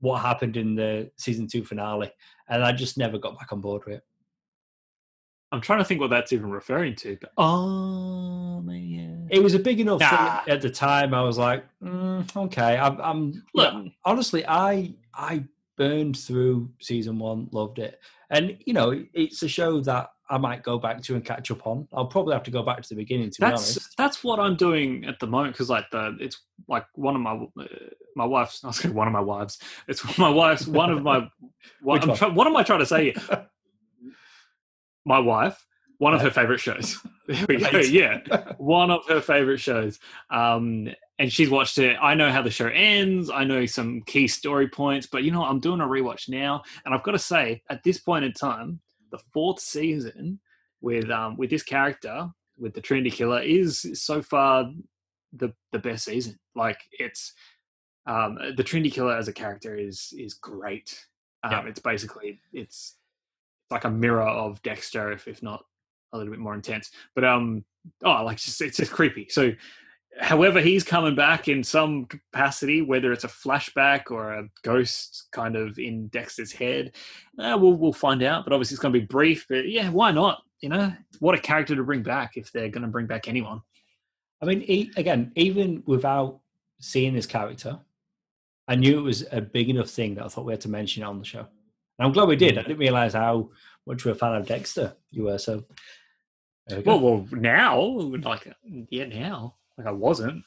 [0.00, 2.12] what happened in the season two finale,
[2.48, 4.04] and I just never got back on board with it.
[5.52, 7.18] I'm trying to think what that's even referring to.
[7.20, 9.26] But, oh, man.
[9.30, 10.42] It was a big enough Nah.
[10.42, 11.12] thing at the time.
[11.14, 15.44] I was like, mm, okay, I'm, I'm Look, honestly, I I
[15.76, 20.62] burned through season one, loved it, and you know, it's a show that I might
[20.62, 21.88] go back to and catch up on.
[21.92, 23.96] I'll probably have to go back to the beginning to be that's honest.
[23.96, 27.32] that's what I'm doing at the moment because like the it's like one of my
[27.32, 27.66] uh,
[28.14, 29.58] my wife's I was going one of my wives.
[29.88, 31.30] It's my wife's one of my what,
[31.94, 32.18] Which I'm one?
[32.18, 33.14] try, what am I trying to say?
[35.04, 35.66] my wife,
[35.98, 36.98] one of her favorite shows.
[37.30, 37.78] There we go.
[37.78, 38.18] Yeah,
[38.58, 40.00] one of her favorite shows.
[40.30, 40.88] Um,
[41.20, 41.96] and she's watched it.
[42.02, 43.30] I know how the show ends.
[43.30, 45.48] I know some key story points, but you know, what?
[45.50, 48.80] I'm doing a rewatch now, and I've got to say, at this point in time,
[49.12, 50.40] the fourth season
[50.80, 52.28] with um with this character
[52.58, 54.68] with the Trinity Killer is so far
[55.32, 56.36] the the best season.
[56.56, 57.32] Like it's
[58.06, 61.06] um the Trinity Killer as a character is is great.
[61.44, 61.66] Um, Yeah.
[61.66, 62.96] It's basically it's
[63.70, 65.64] like a mirror of Dexter, if if not
[66.12, 66.90] a little bit more intense.
[67.14, 67.64] But um,
[68.04, 69.26] oh, like it's just it's just creepy.
[69.28, 69.52] So,
[70.20, 75.56] however, he's coming back in some capacity, whether it's a flashback or a ghost kind
[75.56, 76.92] of in Dexter's head,
[77.38, 78.44] uh, we'll we'll find out.
[78.44, 79.46] But obviously, it's going to be brief.
[79.48, 80.42] But yeah, why not?
[80.60, 83.62] You know, what a character to bring back if they're going to bring back anyone.
[84.42, 86.40] I mean, e- again, even without
[86.80, 87.78] seeing this character,
[88.68, 91.02] I knew it was a big enough thing that I thought we had to mention
[91.02, 91.46] it on the show.
[92.00, 92.54] And I'm glad we did.
[92.54, 92.58] Mm.
[92.58, 93.50] I didn't realize how
[93.86, 95.36] much of a fan of Dexter you were.
[95.36, 95.64] So,
[96.70, 96.78] we.
[96.78, 98.50] Well, well, now, like,
[98.88, 100.42] yeah, now, like, I wasn't.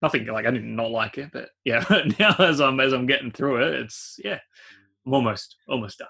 [0.00, 1.84] Nothing like I did not like it, but yeah,
[2.18, 4.38] now as I'm as I'm getting through it, it's yeah,
[5.06, 6.08] I'm almost almost done.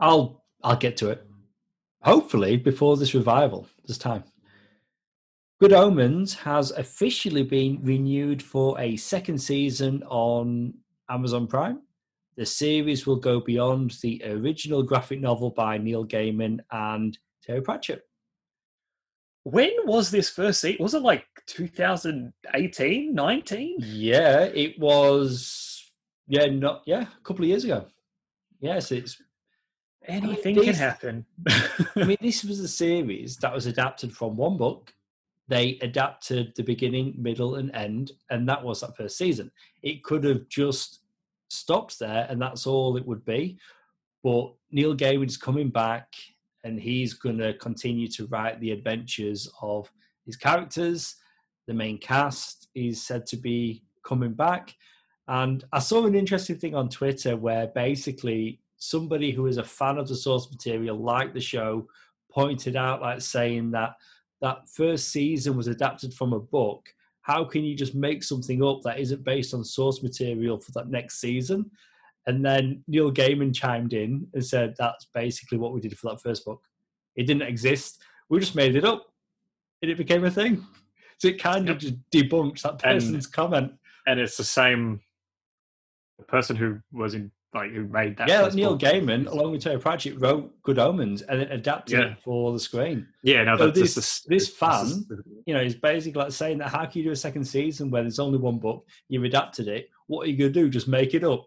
[0.00, 1.26] I'll I'll get to it.
[2.02, 3.66] Hopefully before this revival.
[3.86, 4.24] this time.
[5.60, 10.74] Good Omens has officially been renewed for a second season on
[11.08, 11.82] Amazon Prime.
[12.36, 18.02] The series will go beyond the original graphic novel by Neil Gaiman and Terry Pratchett.
[19.44, 20.82] When was this first season?
[20.82, 23.76] Was it like 2018, 19?
[23.80, 25.90] Yeah, it was.
[26.28, 27.86] Yeah, not yeah, a couple of years ago.
[28.60, 29.20] Yes, it's.
[30.06, 31.26] Anything these- can happen.
[31.96, 34.94] I mean, this was a series that was adapted from one book.
[35.48, 39.50] They adapted the beginning, middle, and end, and that was that first season.
[39.82, 41.01] It could have just
[41.52, 43.58] stopped there, and that's all it would be.
[44.22, 46.12] But Neil Gaiman's coming back,
[46.64, 49.90] and he's going to continue to write the adventures of
[50.24, 51.16] his characters.
[51.66, 54.74] The main cast is said to be coming back.
[55.28, 59.98] And I saw an interesting thing on Twitter where basically somebody who is a fan
[59.98, 61.86] of the source material, like the show,
[62.30, 63.94] pointed out, like saying that
[64.40, 66.92] that first season was adapted from a book.
[67.22, 70.88] How can you just make something up that isn't based on source material for that
[70.88, 71.70] next season?
[72.26, 76.20] And then Neil Gaiman chimed in and said that's basically what we did for that
[76.20, 76.62] first book.
[77.16, 78.00] It didn't exist.
[78.28, 79.06] We just made it up,
[79.82, 80.64] and it became a thing.
[81.18, 83.72] So it kind of just debunks that And- person's comment.
[84.06, 85.00] and it's the same
[86.18, 88.28] the person who was in like who made that.
[88.28, 88.80] yeah, Neil book.
[88.80, 92.04] Gaiman, along with Terry Pratchett, wrote Good Omens and then adapted Yeah.
[92.12, 93.06] it for the screen.
[93.22, 95.04] Yeah, no, So that's this- just this fan- is-
[95.46, 98.02] You know, is basically like saying that how can you do a second season where
[98.02, 100.70] there's only one book, you've adapted it, what are you going to do?
[100.70, 101.46] Just make it up?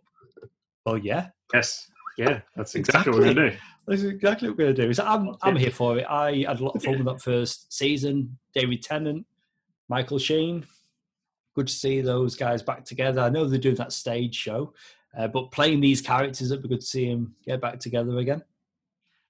[0.86, 3.58] Well, yeah, yes, yeah, that's exactly, what we're gonna do.
[3.88, 4.94] that's exactly what we're going to do.
[4.94, 6.06] So I'm, I'm here for it.
[6.08, 8.38] I had a lot of fun with that first season.
[8.54, 9.26] David Tennant,
[9.90, 10.66] Michael Sheen.
[11.56, 13.22] Good to see those guys back together.
[13.22, 14.74] I know they're doing that stage show.
[15.18, 18.44] Uh, but playing these characters, it'd be good to see him get back together again.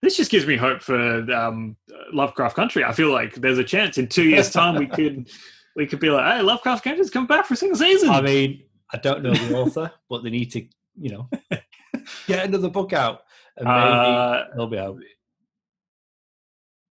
[0.01, 0.95] This just gives me hope for
[1.31, 1.75] um,
[2.13, 2.83] Lovecraft Country.
[2.83, 5.29] I feel like there's a chance in two years' time we could
[5.75, 8.63] we could be like, "Hey, Lovecraft Country's come back for a single season." I mean,
[8.93, 10.65] I don't know the author, but they need to,
[10.99, 11.29] you know,
[12.27, 13.21] get another book out,
[13.57, 14.97] and maybe Uh, they'll be out.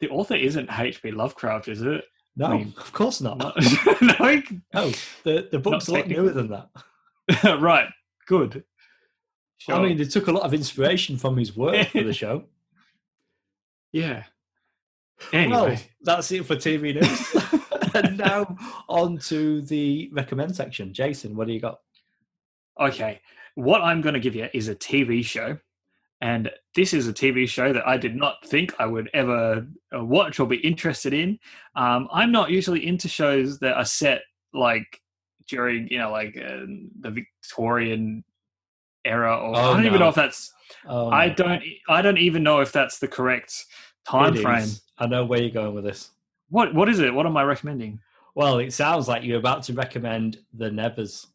[0.01, 1.13] the author isn't H.P.
[1.13, 2.05] Lovecraft, is it?
[2.37, 3.39] No, I mean, of course not.
[3.39, 3.53] No,
[4.03, 4.43] no,
[4.75, 4.93] No,
[5.23, 7.61] the the book's a lot newer than that.
[7.61, 7.89] right.
[8.27, 8.65] Good.
[9.69, 12.45] I mean, they took a lot of inspiration from his work for the show.
[13.93, 14.25] yeah.
[15.33, 17.63] Anyway, Well, that's it for TV news.
[17.95, 18.57] and now
[18.89, 20.93] on to the recommend section.
[20.93, 21.79] Jason, what do you got?
[22.81, 23.21] okay.
[23.55, 25.57] What I'm going to give you is a TV show.
[26.21, 29.65] And this is a TV show that I did not think I would ever
[29.97, 31.39] uh, watch or be interested in.
[31.77, 35.01] Um, I'm not usually into shows that are set like
[35.49, 36.67] during, you know, like uh,
[37.01, 38.25] the Victorian
[39.05, 40.53] era, or Oh, I don't even know if that's.
[40.87, 41.35] Oh, I no.
[41.35, 41.63] don't.
[41.89, 43.65] I don't even know if that's the correct
[44.07, 44.59] time It frame.
[44.59, 44.83] is.
[44.99, 46.11] I know where you're going with this.
[46.49, 47.13] What What is it?
[47.15, 48.01] What am I recommending?
[48.35, 51.27] Well, it sounds like you're about to recommend the Nevers.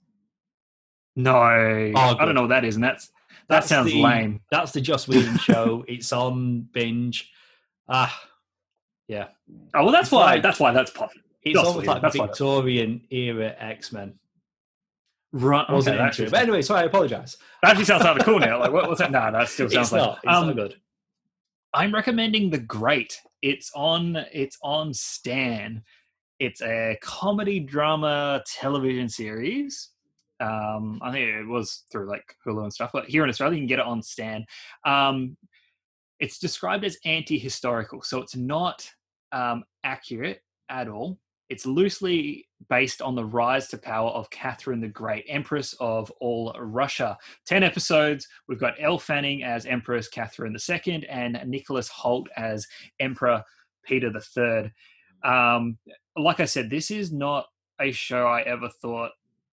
[1.15, 2.25] No, I Oh, good.
[2.25, 4.41] don't know what that is, and that's that That's sounds the- lame.
[4.51, 5.83] That's the Joss Whedon show.
[5.87, 7.31] It's on binge.
[7.87, 8.15] Ah,
[9.07, 9.29] yeah.
[9.73, 10.25] Oh well, that's It's why.
[10.33, 11.23] like- that's why that's popular.
[11.41, 14.18] It's Joss almost Whedon, like Victorian era X Men.
[15.31, 15.65] Right.
[15.67, 16.25] I wasn't okay, into it.
[16.25, 17.37] that, But anyway, sorry, I apologize.
[17.61, 18.59] that actually sounds kind of cool now.
[18.59, 19.11] Like, what, what's that?
[19.11, 20.01] No, that still sounds It's like.
[20.01, 20.17] not.
[20.23, 20.75] It's um, not good.
[21.73, 23.19] I'm recommending The Great.
[23.41, 24.15] It's on.
[24.33, 25.83] It's on Stan.
[26.39, 29.89] It's a comedy drama television series.
[30.39, 33.61] Um, I think it was through like Hulu and stuff, but here in Australia you
[33.61, 34.45] can get it on Stan.
[34.85, 35.35] Um,
[36.19, 38.89] it's described as anti-historical, so it's not
[39.33, 41.19] um, accurate at all.
[41.49, 46.55] It's loosely based on the rise to power of Catherine the Great, Empress of all
[46.59, 47.17] Russia.
[47.45, 48.27] 10 episodes.
[48.47, 52.67] We've got Elle Fanning as Empress Catherine II and Nicholas Hoult as
[52.99, 53.43] Emperor
[53.83, 54.71] Peter III.
[55.23, 55.77] Um,
[56.15, 57.47] like I said, this is not
[57.81, 59.11] a show I ever thought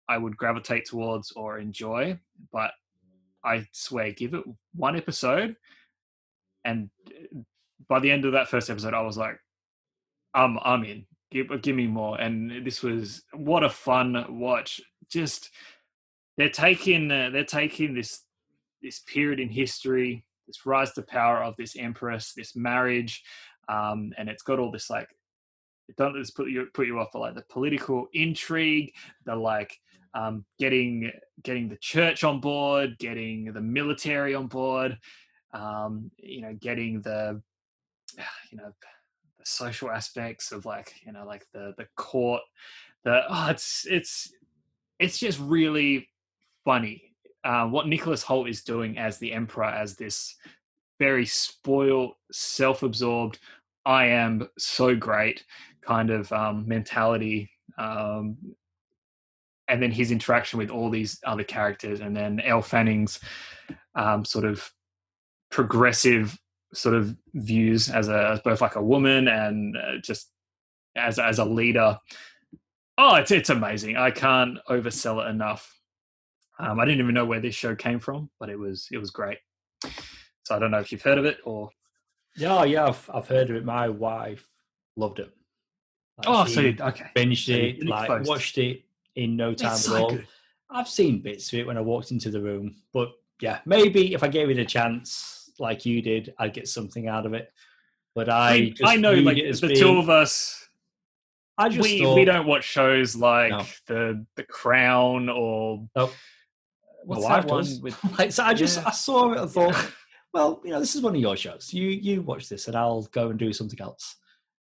[0.07, 2.19] I would gravitate towards or enjoy,
[2.51, 2.71] but
[3.43, 4.43] I swear, give it
[4.75, 5.55] one episode.
[6.63, 6.89] And
[7.87, 9.37] by the end of that first episode, I was like,
[10.33, 11.05] I'm, I'm in.
[11.31, 12.19] Give, give me more.
[12.19, 14.81] And this was what a fun watch.
[15.09, 15.49] Just
[16.37, 18.23] they're taking uh, they're taking this
[18.81, 23.23] this period in history, this rise to power of this empress, this marriage,
[23.69, 25.07] um, and it's got all this like
[25.97, 28.93] don't just put you put you off the like the political intrigue,
[29.25, 29.77] the like
[30.13, 31.11] um, getting
[31.43, 34.97] getting the church on board, getting the military on board,
[35.53, 37.41] um, you know, getting the
[38.51, 38.71] you know
[39.43, 42.41] social aspects of like you know like the the court
[43.03, 44.33] the oh it's it's
[44.99, 46.07] it's just really
[46.65, 47.01] funny
[47.43, 50.35] uh, what nicholas hoult is doing as the emperor as this
[50.99, 53.39] very spoiled self-absorbed
[53.85, 55.43] i am so great
[55.81, 58.37] kind of um, mentality um,
[59.67, 63.19] and then his interaction with all these other characters and then elle fanning's
[63.95, 64.71] um, sort of
[65.49, 66.37] progressive
[66.73, 70.29] sort of views as a as both like a woman and uh, just
[70.95, 71.97] as as a leader.
[72.97, 73.97] Oh, it's it's amazing.
[73.97, 75.77] I can't oversell it enough.
[76.59, 79.09] Um, I didn't even know where this show came from, but it was it was
[79.11, 79.37] great.
[80.43, 81.69] So I don't know if you've heard of it or.
[82.37, 83.65] Yeah, yeah, I've, I've heard of it.
[83.65, 84.47] My wife
[84.95, 85.29] loved it.
[86.17, 87.07] Like, Oh, so you- okay.
[87.13, 88.29] binged so it, like exposed.
[88.29, 88.83] watched it
[89.15, 90.09] in no time It's at so all.
[90.11, 90.27] good.
[90.69, 93.11] I've seen bits of it when I walked into the room, but
[93.41, 97.25] yeah, maybe if I gave it a chance, like you did, I'd get something out
[97.25, 97.51] of it.
[98.15, 100.57] But I, I, I know, like the being- two of us,
[101.57, 103.65] I just we thought, we don't watch shows like No.
[103.87, 106.13] the the Crown or oh, Nope.
[107.05, 108.87] what's my that one with like, so I just Yeah.
[108.87, 109.91] I saw it and thought,
[110.33, 111.73] well, you know, this is one of your shows.
[111.73, 114.15] You you watch this, and I'll go and do something else.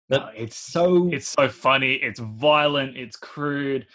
[0.09, 3.85] But No, it's so it's so funny it's violent it's crude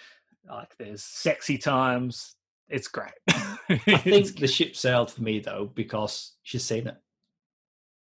[0.48, 2.36] like there's sexy times
[2.72, 3.12] it's great
[3.68, 6.96] I think the ship sailed for me though because she's seen it,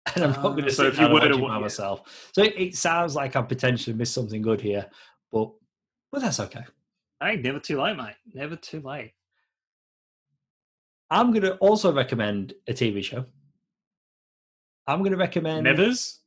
[0.16, 0.68] and I'm not going ah.
[0.68, 2.32] to so sit if you down and were to watch it by myself.
[2.34, 4.88] So it, it sounds like I potentially missed something good here,
[5.32, 5.52] but
[6.12, 6.64] but that's okay.
[7.22, 9.14] hey never too late mate never too late
[11.14, 13.26] I'm going to also recommend a TV show.
[14.88, 15.66] I'm going to recommend.
[15.66, 16.22] nevers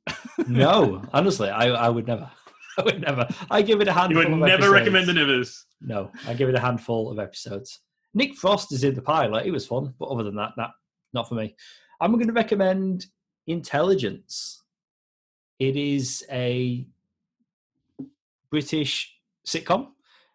[0.46, 2.30] No, honestly, I I would never.
[2.78, 3.26] I would never.
[3.50, 4.22] I give it a handful.
[4.22, 5.28] you would of never recommend the episodes.
[5.28, 7.80] nevers No, I give it a handful of episodes.
[8.16, 9.44] Nick Frost is in the pilot.
[9.44, 10.70] It was fun, but other than that, that
[11.12, 11.54] not for me.
[12.00, 13.06] I'm going to recommend
[13.46, 14.62] Intelligence.
[15.58, 16.86] It is a
[18.50, 19.14] British
[19.46, 19.88] sitcom.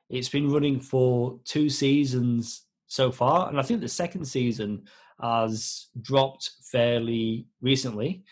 [0.09, 4.83] It's been running for two seasons so far, and I think the second season
[5.19, 8.23] has dropped fairly recently.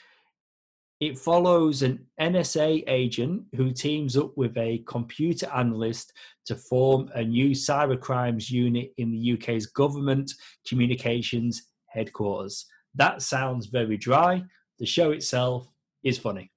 [0.99, 6.11] It follows an NSA agent who teams up with a computer analyst
[6.45, 10.33] to form a new cybercrimes unit in the UK's government
[10.67, 12.65] communications headquarters.
[12.95, 14.43] That sounds very dry.
[14.77, 15.69] The show itself
[16.03, 16.51] is funny.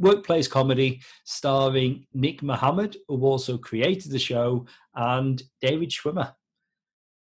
[0.00, 6.34] Workplace comedy starring Nick Mohammed, who also created the show, and David Schwimmer.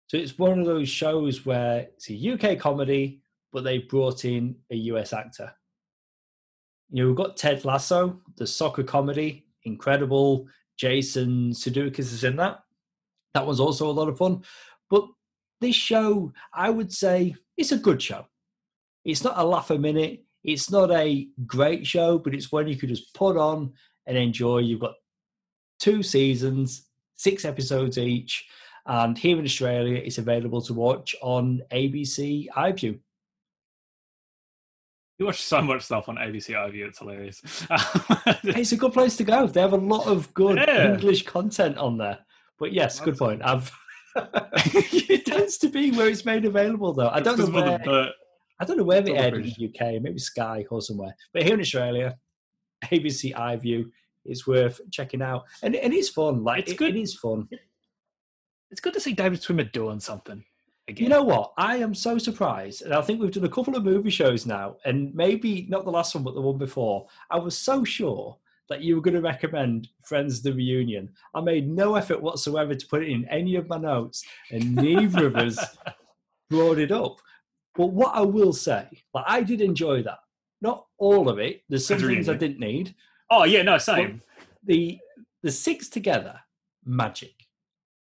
[0.07, 3.21] So it's one of those shows where it's a UK comedy,
[3.51, 5.53] but they brought in a US actor.
[6.93, 10.47] You know, we've got Ted Lasso, the soccer comedy, incredible.
[10.77, 12.59] Jason Sudeikis is in that.
[13.33, 14.43] That was also a lot of fun.
[14.91, 15.07] But
[15.59, 18.27] this show, I would say, it's a good show.
[19.03, 20.23] It's not a laugh a minute.
[20.43, 23.73] It's not a great show, but it's one you could just put on
[24.05, 24.59] and enjoy.
[24.59, 24.93] You've got
[25.79, 28.45] two seasons, six episodes each,
[28.85, 32.99] and here in Australia, it's available to watch on ABC iView.
[35.19, 37.41] You watch so much stuff on ABC iView; it's hilarious.
[38.43, 39.45] it's a good place to go.
[39.45, 40.93] They have a lot of good yeah.
[40.93, 42.19] English content on there.
[42.59, 43.41] But yes, good point.
[43.43, 43.71] I've
[44.15, 47.09] it tends to be where it's made available, though.
[47.09, 47.77] I don't know where.
[47.77, 48.09] The,
[48.59, 51.15] I don't know where they aired in the UK, maybe Sky or somewhere.
[51.33, 52.17] But here in Australia,
[52.85, 53.85] ABC iView
[54.25, 56.43] is worth checking out, and and it's fun.
[56.43, 56.95] Like it's it, good.
[56.95, 57.47] It is fun.
[58.71, 60.43] It's good to see David Schwimmer doing something.
[60.87, 61.03] Again.
[61.03, 61.53] You know what?
[61.57, 64.75] I am so surprised, and I think we've done a couple of movie shows now,
[64.83, 67.07] and maybe not the last one, but the one before.
[67.31, 71.09] I was so sure that you were going to recommend Friends the Reunion.
[71.33, 75.25] I made no effort whatsoever to put it in any of my notes, and neither
[75.27, 75.57] of us
[76.49, 77.17] brought it up.
[77.75, 80.19] But what I will say, like I did enjoy that.
[80.61, 81.61] Not all of it.
[81.69, 82.95] There's some things I didn't need.
[83.29, 84.21] Oh yeah, no, same.
[84.65, 84.97] the
[85.41, 86.39] the six together,
[86.85, 87.33] magic.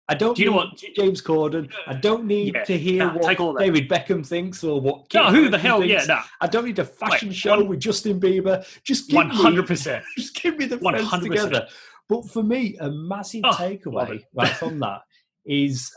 [0.08, 1.70] I don't Do you know what James Corden.
[1.86, 5.12] I don't need yeah, to hear nah, what David Beckham thinks or what.
[5.12, 5.80] no, who the hell?
[5.80, 6.06] Thinks.
[6.06, 6.20] Yeah, no.
[6.40, 8.64] I don't need a fashion Wait, show one, with Justin Bieber.
[8.84, 10.04] Just one hundred percent.
[10.16, 11.22] Just give me the friends 100%.
[11.22, 11.66] together.
[12.08, 15.00] But for me, a massive oh, takeaway right from that
[15.44, 15.90] is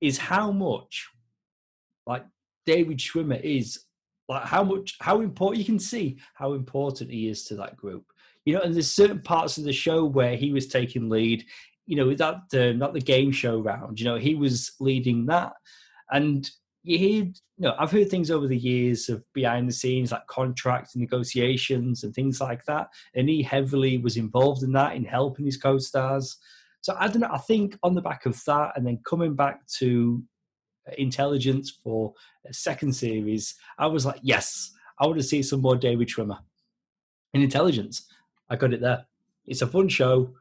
[0.00, 1.08] is how much
[2.06, 2.24] like
[2.66, 3.80] David Schwimmer is
[4.28, 8.04] like how much how important you can see how important he is to that group.
[8.44, 11.46] You know, and there's certain parts of the show where he was taking lead
[11.86, 13.98] you know, that um, not the game show round.
[14.00, 15.52] You know, he was leading that,
[16.10, 16.48] and
[16.82, 20.26] you hear, you know, I've heard things over the years of behind the scenes, like
[20.26, 25.46] contract negotiations and things like that, and he heavily was involved in that in helping
[25.46, 26.36] his co-stars.
[26.80, 27.30] So I don't know.
[27.32, 30.22] I think on the back of that, and then coming back to
[30.98, 32.12] intelligence for
[32.46, 36.38] a second series, I was like, yes, I want to see some more David Schwimmer
[37.32, 38.06] in intelligence.
[38.50, 39.06] I got it there.
[39.46, 40.34] It's a fun show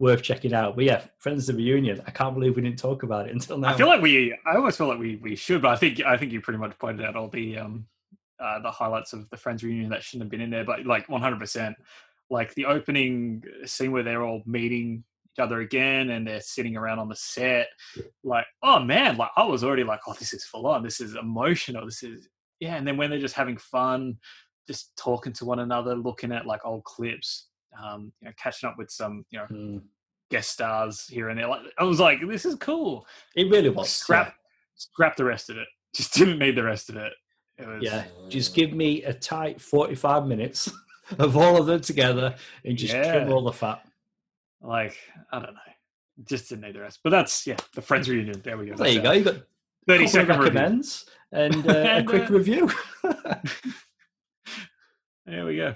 [0.00, 0.74] worth checking out.
[0.74, 2.02] But yeah, Friends of the Reunion.
[2.06, 3.68] I can't believe we didn't talk about it until now.
[3.68, 4.36] I feel like we.
[4.46, 6.76] I always feel like we we should, but I think I think you pretty much
[6.78, 7.86] pointed out all the um
[8.40, 10.64] uh, the highlights of the Friends reunion that shouldn't have been in there.
[10.64, 11.76] But like 100, percent
[12.30, 16.98] like the opening scene where they're all meeting each other again and they're sitting around
[16.98, 17.68] on the set.
[18.24, 20.82] Like, oh man, like I was already like, oh, this is full on.
[20.82, 21.84] This is emotional.
[21.84, 22.28] This is
[22.58, 22.76] yeah.
[22.76, 24.16] And then when they're just having fun,
[24.66, 27.49] just talking to one another, looking at like old clips,
[27.82, 29.82] um, you know, catching up with some, you know, mm.
[30.30, 31.48] guest stars here and there.
[31.48, 33.06] Like, I was like, this is cool.
[33.36, 33.90] It really was.
[33.90, 34.32] Scrap, yeah.
[34.74, 35.68] scrap the rest of it.
[35.94, 37.12] Just didn't need the rest of it.
[37.58, 40.70] it was, yeah, just give me a tight forty-five minutes
[41.18, 43.10] of all of them together and just yeah.
[43.10, 43.84] trim all the fat.
[44.60, 44.96] Like,
[45.32, 45.60] I don't know.
[46.24, 47.00] Just didn't need the rest.
[47.02, 48.40] But that's yeah, the Friends reunion.
[48.44, 48.76] There we go.
[48.76, 49.10] There you go.
[49.10, 49.42] You got
[49.88, 52.70] thirty second recommends and, uh, and, a quick uh, review.
[55.26, 55.74] there we go.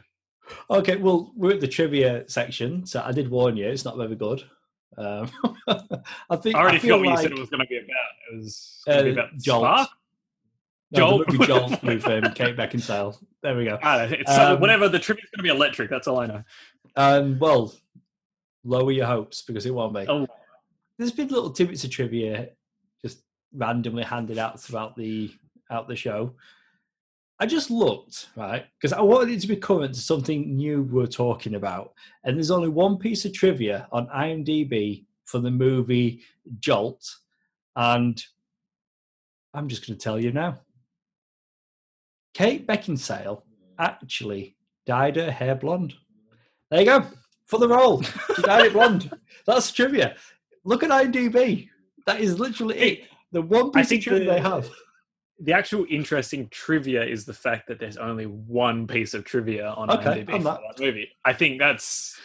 [0.70, 4.16] Okay, well, we're at the trivia section, so I did warn you; it's not very
[4.16, 4.42] good.
[4.96, 5.30] Um,
[6.30, 7.78] I think I already I feel what like, you said it was going to be
[7.78, 8.32] about.
[8.32, 9.62] It was going to uh, be about Jolt.
[9.62, 9.88] Spark?
[10.94, 13.18] Jolt, no, Jolt with um, Kate Beckinsale.
[13.42, 13.78] There we go.
[13.82, 14.88] It's um, whatever.
[14.88, 15.90] The trivia's going to be electric.
[15.90, 16.44] That's all I know.
[16.96, 17.74] Um, well,
[18.64, 20.06] lower your hopes because it won't be.
[20.08, 20.26] Oh.
[20.98, 22.50] There's been little tidbits of trivia
[23.02, 23.18] just
[23.52, 25.32] randomly handed out throughout the
[25.70, 26.34] out the show.
[27.40, 31.06] I just looked, right, because I wanted it to be current to something new we're
[31.06, 31.93] talking about.
[32.23, 36.23] And there's only one piece of trivia on IMDb for the movie
[36.61, 37.05] Jolt.
[37.74, 38.23] And
[39.52, 40.61] I'm just going to tell you now.
[42.35, 43.43] Kate Beckinsale
[43.78, 44.56] actually
[44.86, 45.94] dyed her hair blonde.
[46.70, 47.06] There you go.
[47.47, 48.02] For the role.
[48.02, 49.11] She dyed it blonde.
[49.47, 50.16] That's trivia.
[50.65, 51.69] Look at IMDb.
[52.06, 53.09] That is literally it.
[53.32, 54.70] The one piece of trivia the, they have
[55.40, 59.90] the actual interesting trivia is the fact that there's only one piece of trivia on
[59.90, 61.11] okay, IMDb for that movie.
[61.24, 62.19] I think that's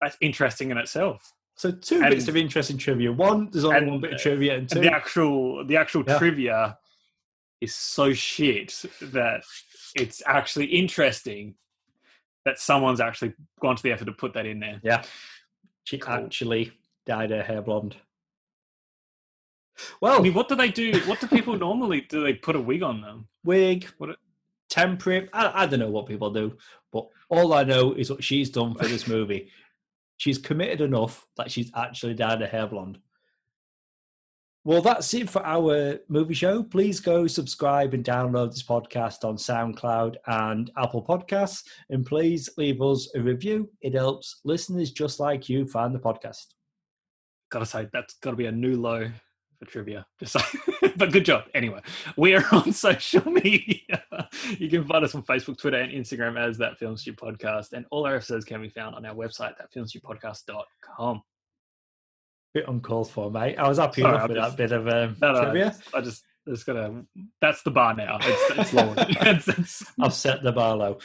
[0.00, 1.32] that's interesting in itself.
[1.56, 3.10] So two And- bits of interesting trivia.
[3.12, 6.04] One, there's only and- one bit of trivia, and two, And the actual the actual
[6.06, 6.18] Yeah.
[6.18, 6.78] trivia
[7.60, 9.42] is so shit that
[9.96, 11.56] it's actually interesting
[12.44, 14.80] that someone's actually gone to the effort to put that in there.
[14.84, 15.02] yeah,
[15.82, 16.72] she actually
[17.04, 17.96] dyed her hair blonde.
[19.78, 20.98] I Well, mean, what do they do?
[21.06, 22.22] What do people normally do?
[22.22, 23.28] They put a wig on them.
[23.44, 24.16] wig, What a-
[24.68, 25.28] temporary.
[25.32, 26.56] I, I don't know what people do,
[26.92, 29.50] but all I know is what she's done for this movie.
[30.16, 32.98] She's committed enough that she's actually dyed her hair blonde.
[34.64, 36.62] Well, that's it for our movie show.
[36.62, 41.62] Please go subscribe and download this podcast on SoundCloud and Apple Podcasts.
[41.88, 43.70] And please leave us a review.
[43.80, 46.48] It helps listeners just like you find the podcast.
[47.50, 49.10] Gotta say, that's gotta be a new low
[49.58, 50.06] for trivia.
[50.20, 51.44] Just like, but good job.
[51.54, 51.80] Anyway,
[52.16, 54.02] we are on social media.
[54.58, 57.72] You can find us on Facebook, Twitter, and Instagram as that Film Stew Podcast.
[57.72, 61.22] And all our episodes can be found on our website, thatfilmstewpodcast.com.
[62.54, 63.56] Bit uncalled for, mate.
[63.56, 65.76] I was happy Sorry, enough I'm with just- that bit of um, No, no, trivia.
[65.94, 67.04] I just, I just gotta.
[67.40, 68.18] That's the bar now.
[68.22, 70.98] It's, it's it's- I've set the bar low.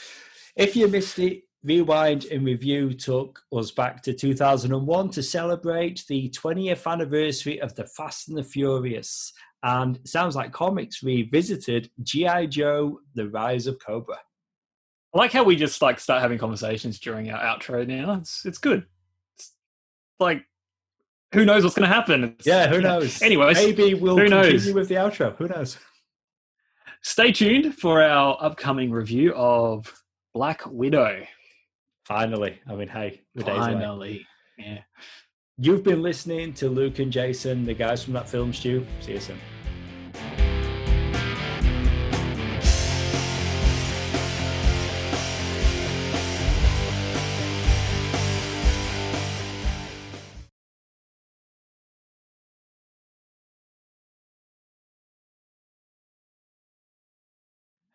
[0.56, 6.30] If you missed it, Rewind and Review took us back to 2001 to celebrate the
[6.30, 9.32] 20th anniversary of The Fast and the Furious.
[9.64, 12.48] And sounds like comics revisited G.I.
[12.48, 14.18] Joe, The Rise of Cobra.
[15.14, 18.16] I like how we just like start having conversations during our outro now.
[18.16, 18.84] It's it's good.
[19.38, 19.52] It's
[20.20, 20.44] like
[21.34, 22.24] who knows what's going to happen?
[22.26, 23.22] It's- Yeah, who knows?
[23.22, 24.74] Anyways, maybe we'll who continue knows?
[24.74, 25.36] with the outro.
[25.38, 25.78] Who knows?
[27.02, 29.92] Stay tuned for our upcoming review of
[30.34, 31.24] Black Widow.
[32.06, 32.60] Finally.
[32.68, 33.74] I mean, hey, the days away.
[33.74, 34.28] Finally,
[34.58, 34.80] yeah.
[35.58, 38.86] You've been listening to Luke and Jason, the guys from that film stew.
[39.00, 39.40] See you soon.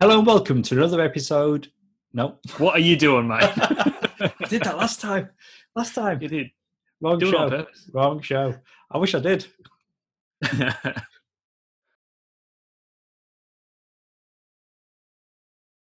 [0.01, 1.73] Hello and welcome to another episode.
[2.13, 3.43] No, What are you doing, mate?
[3.43, 5.29] I did that last time.
[5.77, 6.21] Last time.
[6.23, 6.51] you did.
[7.01, 7.67] Wrong Do show.
[7.93, 8.55] Wrong show.
[8.91, 9.47] I wish I did.